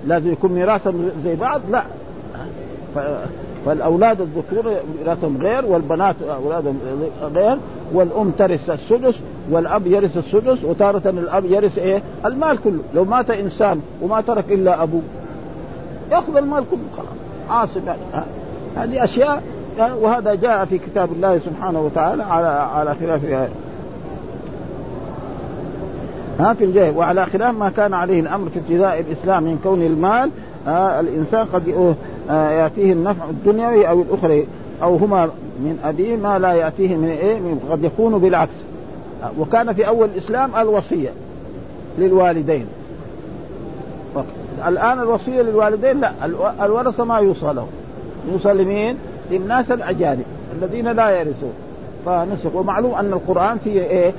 لازم 0.08 0.32
يكون 0.32 0.52
ميراثا 0.52 0.94
زي 1.24 1.36
بعض؟ 1.36 1.62
لا. 1.72 1.84
فالأولاد 3.66 4.22
الذكور 4.22 4.74
ميراثهم 5.00 5.38
غير 5.42 5.66
والبنات 5.66 6.16
اولادهم 6.22 6.80
غير 7.36 7.58
والأم 7.94 8.32
ترث 8.32 8.70
السدس 8.70 9.16
والأب 9.50 9.88
يرث 9.88 10.18
السدس 10.18 10.64
وتارة 10.64 11.10
الأب 11.10 11.46
يرث 11.46 11.78
إيه؟ 11.78 12.02
المال 12.26 12.58
كله، 12.62 12.80
لو 12.96 13.06
مات 13.06 13.30
إنسان 13.30 13.82
وما 14.02 14.22
ترك 14.22 14.52
إلا 14.52 14.84
أبوه 14.84 15.02
يأخذ 16.12 16.38
المال 16.38 16.64
كله 16.72 16.80
خلاص. 16.98 17.60
عاصم 17.60 17.82
يعني 17.88 18.26
هذه 18.76 19.04
أشياء. 19.04 19.44
وهذا 19.80 20.36
جاء 20.36 20.66
في 20.66 20.78
كتاب 20.78 21.12
الله 21.12 21.40
سبحانه 21.40 21.82
وتعالى 21.82 22.24
على 22.24 22.48
على 22.48 22.96
خلاف 22.96 23.50
ها 26.40 26.54
في 26.54 26.64
الجاهل 26.64 26.98
وعلى 26.98 27.26
خلاف 27.26 27.56
ما 27.56 27.70
كان 27.70 27.94
عليه 27.94 28.20
الأمر 28.20 28.50
في 28.50 28.60
ابتداء 28.60 29.00
الإسلام 29.00 29.44
من 29.44 29.60
كون 29.64 29.82
المال 29.82 30.30
الإنسان 31.00 31.46
قد 31.54 31.96
آه 32.30 32.50
يأتيه 32.50 32.94
النفع 32.94 33.26
الدنيوي 33.30 33.90
أو 33.90 34.02
الأخرى 34.02 34.48
أو 34.84 34.96
هما 34.96 35.30
من 35.60 35.80
ابيه 35.84 36.16
ما 36.16 36.40
لا 36.40 36.54
يأتيه 36.54 36.96
من 36.96 37.10
إيه 37.10 37.40
من 37.40 37.68
قد 37.72 37.84
يكون 37.84 38.18
بالعكس 38.18 38.52
وكان 39.40 39.74
في 39.74 39.88
أول 39.88 40.10
الإسلام 40.16 40.56
الوصية 40.56 41.10
للوالدين 41.98 42.66
الآن 44.68 45.00
الوصية 45.00 45.42
للوالدين 45.42 46.00
لا 46.00 46.12
الورثة 46.66 47.04
ما 47.04 47.18
يوصى 47.18 47.54
لهم 47.54 47.68
يوصى 48.32 48.54
لمين؟ 48.54 48.98
للناس 49.32 49.72
الأجانب 49.72 50.26
الذين 50.62 50.92
لا 50.92 51.10
يرثون 51.10 51.54
فنسخ 52.06 52.56
ومعلوم 52.56 52.96
أن 52.96 53.14
القرآن 53.14 53.58
فيه 53.64 53.82
إيه؟ 53.82 54.14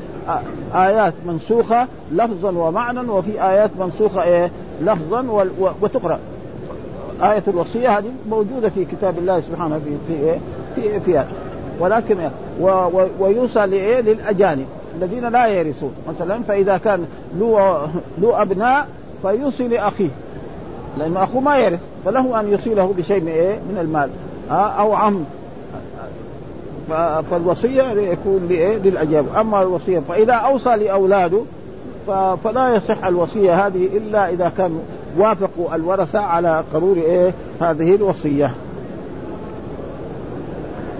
آيات 0.74 1.14
منسوخة 1.26 1.86
لفظا 2.12 2.50
ومعنى 2.50 3.00
وفي 3.00 3.42
آيات 3.42 3.70
منسوخة 3.80 4.22
إيه؟ 4.22 4.50
لفظا 4.82 5.50
وتقرأ. 5.82 6.18
آية 7.22 7.42
الوصية 7.48 7.98
هذه 7.98 8.10
موجودة 8.30 8.68
في 8.68 8.84
كتاب 8.84 9.18
الله 9.18 9.40
سبحانه 9.40 9.78
في 9.78 9.96
في 10.08 10.38
في, 10.74 11.00
في, 11.00 11.18
هذا 11.18 11.28
ولكن 11.80 12.16
و 12.60 12.88
ويوصى 13.20 13.66
لإيه؟ 13.66 14.00
للأجانب 14.00 14.66
الذين 14.96 15.28
لا 15.28 15.46
يرثون. 15.46 15.92
مثلا 16.08 16.42
فإذا 16.48 16.76
كان 16.76 17.06
له 17.38 17.80
له 18.22 18.42
أبناء 18.42 18.88
فيوصي 19.22 19.68
لأخيه 19.68 20.10
لأن 20.98 21.16
أخوه 21.16 21.40
ما 21.40 21.56
يرث 21.56 21.80
فله 22.04 22.40
أن 22.40 22.52
يوصي 22.52 22.74
له 22.74 22.94
بشيء 22.98 23.20
من 23.20 23.28
إيه؟ 23.28 23.54
من 23.54 23.78
المال. 23.80 24.10
أو 24.50 24.94
عم. 24.94 25.24
فالوصية 27.30 27.82
يكون 27.82 28.46
للأجاب. 28.84 29.24
أما 29.40 29.62
الوصية 29.62 29.98
فإذا 30.08 30.32
أوصى 30.32 30.76
لأولاده 30.76 31.40
فلا 32.44 32.74
يصح 32.74 33.04
الوصية 33.04 33.66
هذه 33.66 33.88
إلا 33.96 34.30
إذا 34.30 34.52
كان 34.58 34.80
وافقوا 35.18 35.74
الورثة 35.74 36.18
على 36.18 36.64
قرور 36.74 36.96
إيه؟ 36.96 37.32
هذه 37.60 37.94
الوصية. 37.94 38.50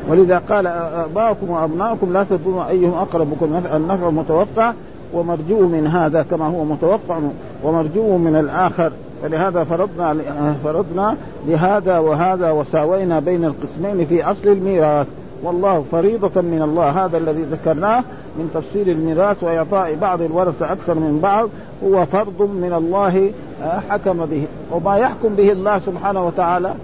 ولذا 0.09 0.43
قال 0.49 0.66
أباؤكم 0.66 1.51
وأبناؤكم 1.51 2.12
لا 2.12 2.24
تدرون 2.30 2.62
أيهم 2.62 2.95
أقرب 2.95 3.30
بكم 3.30 3.61
النفع 3.74 4.09
المتوقع 4.09 4.72
ومرجو 5.14 5.68
من 5.68 5.87
هذا 5.87 6.22
كما 6.30 6.47
هو 6.47 6.64
متوقع 6.64 7.18
ومرجو 7.64 8.16
من 8.16 8.37
الآخر. 8.37 8.93
فلهذا 9.22 9.64
فرضنا 9.64 10.16
فرضنا 10.64 11.16
لهذا 11.49 11.99
وهذا 11.99 12.51
وساوينا 12.51 13.20
بين 13.20 13.45
القسمين 13.45 14.07
في 14.07 14.24
أصل 14.24 14.49
الميراث. 14.49 15.07
والله 15.43 15.84
فريضة 15.93 16.41
من 16.41 16.62
الله. 16.62 17.05
هذا 17.05 17.18
الذي 17.18 17.43
ذكرناه 17.43 18.05
من 18.39 18.51
تفصيل 18.55 18.91
الميراث 18.91 19.43
وإعطاء 19.43 19.95
بعض 19.95 20.22
الورثة 20.22 20.72
أكثر 20.72 20.95
من 20.95 21.20
بعض 21.22 21.49
هو 21.84 22.07
فرض 22.07 22.43
من 22.43 22.72
الله 22.72 23.32
آه، 23.62 23.80
حكم 23.91 24.26
به. 24.26 24.47
وما 24.70 24.97
يحكم 24.97 25.34
به 25.34 25.53
الله 25.53 25.78
سبحانه 25.78 26.26
وتعالى 26.26 26.74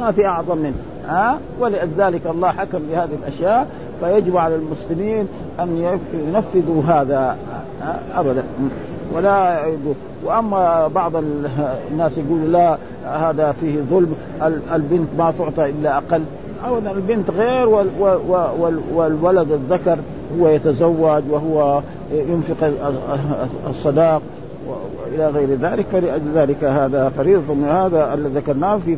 ما 0.00 0.12
في 0.12 0.26
أعظم 0.26 0.58
منه. 0.58 0.74
ها 1.08 1.38
ولذلك 1.60 2.26
الله 2.26 2.48
حكم 2.48 2.78
بهذه 2.90 3.14
الأشياء 3.22 3.68
فيجب 4.00 4.36
على 4.36 4.54
المسلمين 4.54 5.28
أن 5.60 5.96
ينفذوا 6.14 6.82
هذا 6.82 7.36
أبدا. 8.14 8.42
ولا 9.14 9.62
وأما 10.24 10.88
بعض 10.88 11.12
الناس 11.90 12.12
يقول 12.16 12.52
لا 12.52 12.76
هذا 13.04 13.54
فيه 13.60 13.80
ظلم 13.90 14.14
البنت 14.72 15.08
ما 15.18 15.32
تعطى 15.38 15.70
إلا 15.70 15.96
أقل. 15.96 16.22
أن 16.64 16.86
البنت 16.86 17.30
غير 17.30 17.68
والولد 18.94 19.52
الذكر 19.52 19.98
هو 20.40 20.48
يتزوج 20.48 21.22
وهو 21.30 21.80
ينفق 22.12 22.72
الصداق 23.70 24.22
وإلى 24.68 25.28
غير 25.28 25.48
ذلك 25.48 25.86
فلأجل 25.92 26.30
ذلك 26.34 26.64
هذا 26.64 27.08
فريضة. 27.16 27.54
من 27.54 27.68
هذا 27.68 28.14
الذي 28.14 28.34
ذكرناه 28.34 28.76
في 28.76 28.96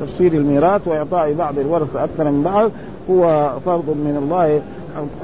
تفسير 0.00 0.32
الميراث 0.32 0.88
وإعطاء 0.88 1.34
بعض 1.34 1.58
الورثه 1.58 2.04
أكثر 2.04 2.24
من 2.24 2.42
بعض 2.42 2.70
هو 3.10 3.50
فرض 3.64 3.88
من 3.88 4.16
الله 4.22 4.60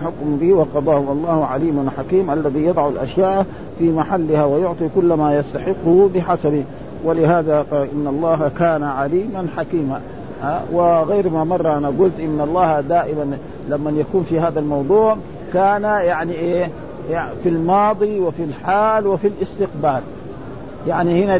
حكم 0.05 0.37
به 0.37 0.53
وقضاه 0.53 1.13
الله 1.13 1.45
عليم 1.45 1.91
حكيم 1.99 2.31
الذي 2.31 2.65
يضع 2.65 2.89
الأشياء 2.89 3.47
في 3.79 3.91
محلها 3.91 4.45
ويعطي 4.45 4.89
كل 4.95 5.13
ما 5.13 5.37
يستحقه 5.37 6.11
بحسبه. 6.15 6.65
ولهذا 7.05 7.67
قال 7.71 7.89
إن 7.95 8.07
الله 8.07 8.51
كان 8.59 8.83
عليما 8.83 9.47
حكيما. 9.57 10.01
وغير 10.73 11.29
ما 11.29 11.45
مر 11.45 11.77
أنا 11.77 11.89
قلت 11.89 12.21
إن 12.21 12.41
الله 12.41 12.81
دائما 12.81 13.39
لما 13.69 13.91
يكون 13.91 14.27
في 14.29 14.41
هذا 14.41 14.61
الموضوع 14.61 15.17
كان 15.53 15.83
يعني 15.83 16.33
إيه 16.33 16.71
يعني 17.11 17.31
في 17.43 17.49
الماضي 17.49 18.21
وفي 18.21 18.45
الحال 18.45 19.07
وفي 19.07 19.29
الاستقبال. 19.29 20.01
يعني 20.87 21.25
هنا 21.25 21.37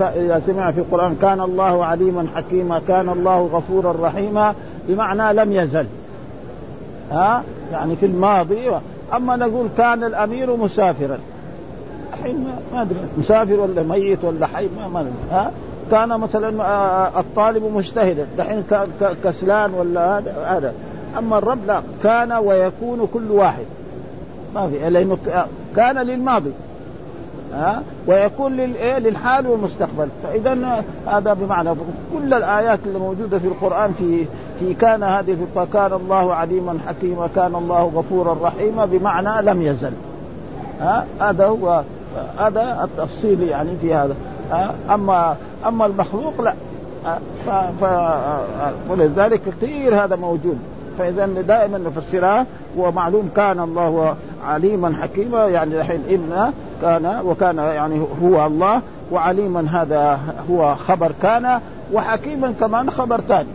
إذا 0.00 0.42
سمع 0.46 0.70
في 0.70 0.80
القرآن 0.80 1.16
كان 1.22 1.40
الله 1.40 1.84
عليما 1.84 2.26
حكيما 2.36 2.80
كان 2.88 3.08
الله 3.08 3.48
غفورا 3.52 3.94
رحيما 4.02 4.54
بمعنى 4.88 5.32
لم 5.32 5.52
يزل. 5.52 5.86
ها 7.10 7.42
يعني 7.72 7.96
في 7.96 8.06
الماضي 8.06 8.70
أما 9.14 9.36
نقول 9.36 9.66
كان 9.76 10.04
الأمير 10.04 10.56
مسافرا. 10.56 11.18
الحين 12.12 12.44
ما 12.74 12.82
أدري 12.82 12.98
مسافر 13.18 13.60
ولا 13.60 13.82
ميت 13.82 14.24
ولا 14.24 14.46
حي 14.46 14.68
ما 14.76 14.88
ما 14.88 15.10
ها؟ 15.30 15.50
كان 15.90 16.08
مثلا 16.08 16.64
آه، 16.64 17.20
الطالب 17.20 17.64
مجتهدا 17.74 18.26
دحين 18.38 18.64
كسلان 19.24 19.74
ولا 19.74 20.18
هذا 20.18 20.34
هذا. 20.46 20.74
أما 21.18 21.38
الرب 21.38 21.58
لا 21.66 21.82
كان 22.02 22.32
ويكون 22.32 23.08
كل 23.14 23.30
واحد. 23.30 23.64
ما 24.54 24.68
في 24.68 24.90
لأنه 24.90 25.18
كان 25.76 25.98
للماضي. 25.98 26.52
ها 27.54 27.82
ويكون 28.06 28.52
للايه 28.52 28.98
للحال 28.98 29.46
والمستقبل. 29.46 30.08
فاذا 30.22 30.84
هذا 31.06 31.32
بمعنى 31.32 31.70
كل 32.12 32.34
الآيات 32.34 32.78
اللي 32.86 32.98
موجودة 32.98 33.38
في 33.38 33.46
القرآن 33.46 33.92
في 33.98 34.24
في 34.60 34.74
كان 34.74 35.02
هذه 35.02 35.36
في 35.54 35.66
كان 35.72 35.92
الله 35.92 36.34
عليما 36.34 36.78
حكيما 36.88 37.28
كان 37.36 37.54
الله 37.54 37.92
غفورا 37.94 38.36
رحيما 38.42 38.84
بمعنى 38.84 39.46
لم 39.46 39.62
يزل. 39.62 39.92
ها 40.80 41.06
هذا 41.20 41.46
هو 41.46 41.82
هذا 42.38 42.84
التفصيل 42.84 43.42
يعني 43.42 43.70
في 43.80 43.94
هذا. 43.94 44.14
اما 44.90 45.36
أما 45.66 45.86
المخلوق 45.86 46.40
لا. 46.40 46.54
ف... 47.46 47.50
ف... 47.84 47.84
ولذلك 48.88 49.40
كثير 49.46 50.04
هذا 50.04 50.16
موجود. 50.16 50.58
فاذا 50.98 51.26
دائما 51.26 51.78
نفسرها 51.78 52.46
ومعلوم 52.76 53.30
كان 53.36 53.60
الله 53.60 54.16
عليما 54.46 54.94
حكيما 55.02 55.46
يعني 55.46 55.80
الحين 55.80 56.02
إن 56.10 56.52
كان 56.82 57.20
وكان 57.24 57.56
يعني 57.56 58.02
هو 58.22 58.46
الله 58.46 58.80
وعليما 59.12 59.66
هذا 59.72 60.18
هو 60.50 60.74
خبر 60.74 61.12
كان 61.22 61.60
وحكيما 61.92 62.54
كمان 62.60 62.90
خبر 62.90 63.20
ثاني. 63.20 63.48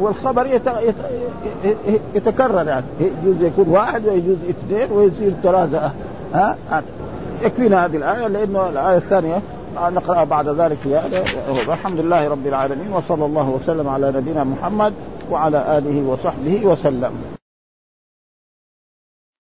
والخبر 0.00 0.46
يت... 0.46 0.66
يت... 0.66 2.00
يتكرر 2.14 2.68
يعني. 2.68 2.84
يجوز 3.00 3.42
يكون 3.42 3.68
واحد 3.68 4.06
ويجوز 4.06 4.36
اثنين 4.50 4.92
ويصير 4.92 5.32
ثلاثة. 5.42 5.90
ها 6.34 6.56
يكفينا 7.42 7.84
هذه 7.84 7.96
الآية 7.96 8.26
لأنه 8.26 8.68
الآية 8.68 8.96
الثانية 8.96 9.42
نقرأ 9.76 10.24
بعد 10.24 10.48
ذلك 10.48 10.76
في 10.82 10.96
هذا 10.96 11.24
الحمد 11.72 12.00
لله 12.00 12.28
رب 12.28 12.46
العالمين 12.46 12.92
وصلى 12.92 13.24
الله 13.24 13.48
وسلم 13.48 13.88
على 13.88 14.12
نبينا 14.12 14.44
محمد 14.44 14.92
وعلى 15.30 15.78
آله 15.78 16.08
وصحبه 16.08 16.66
وسلم. 16.66 17.31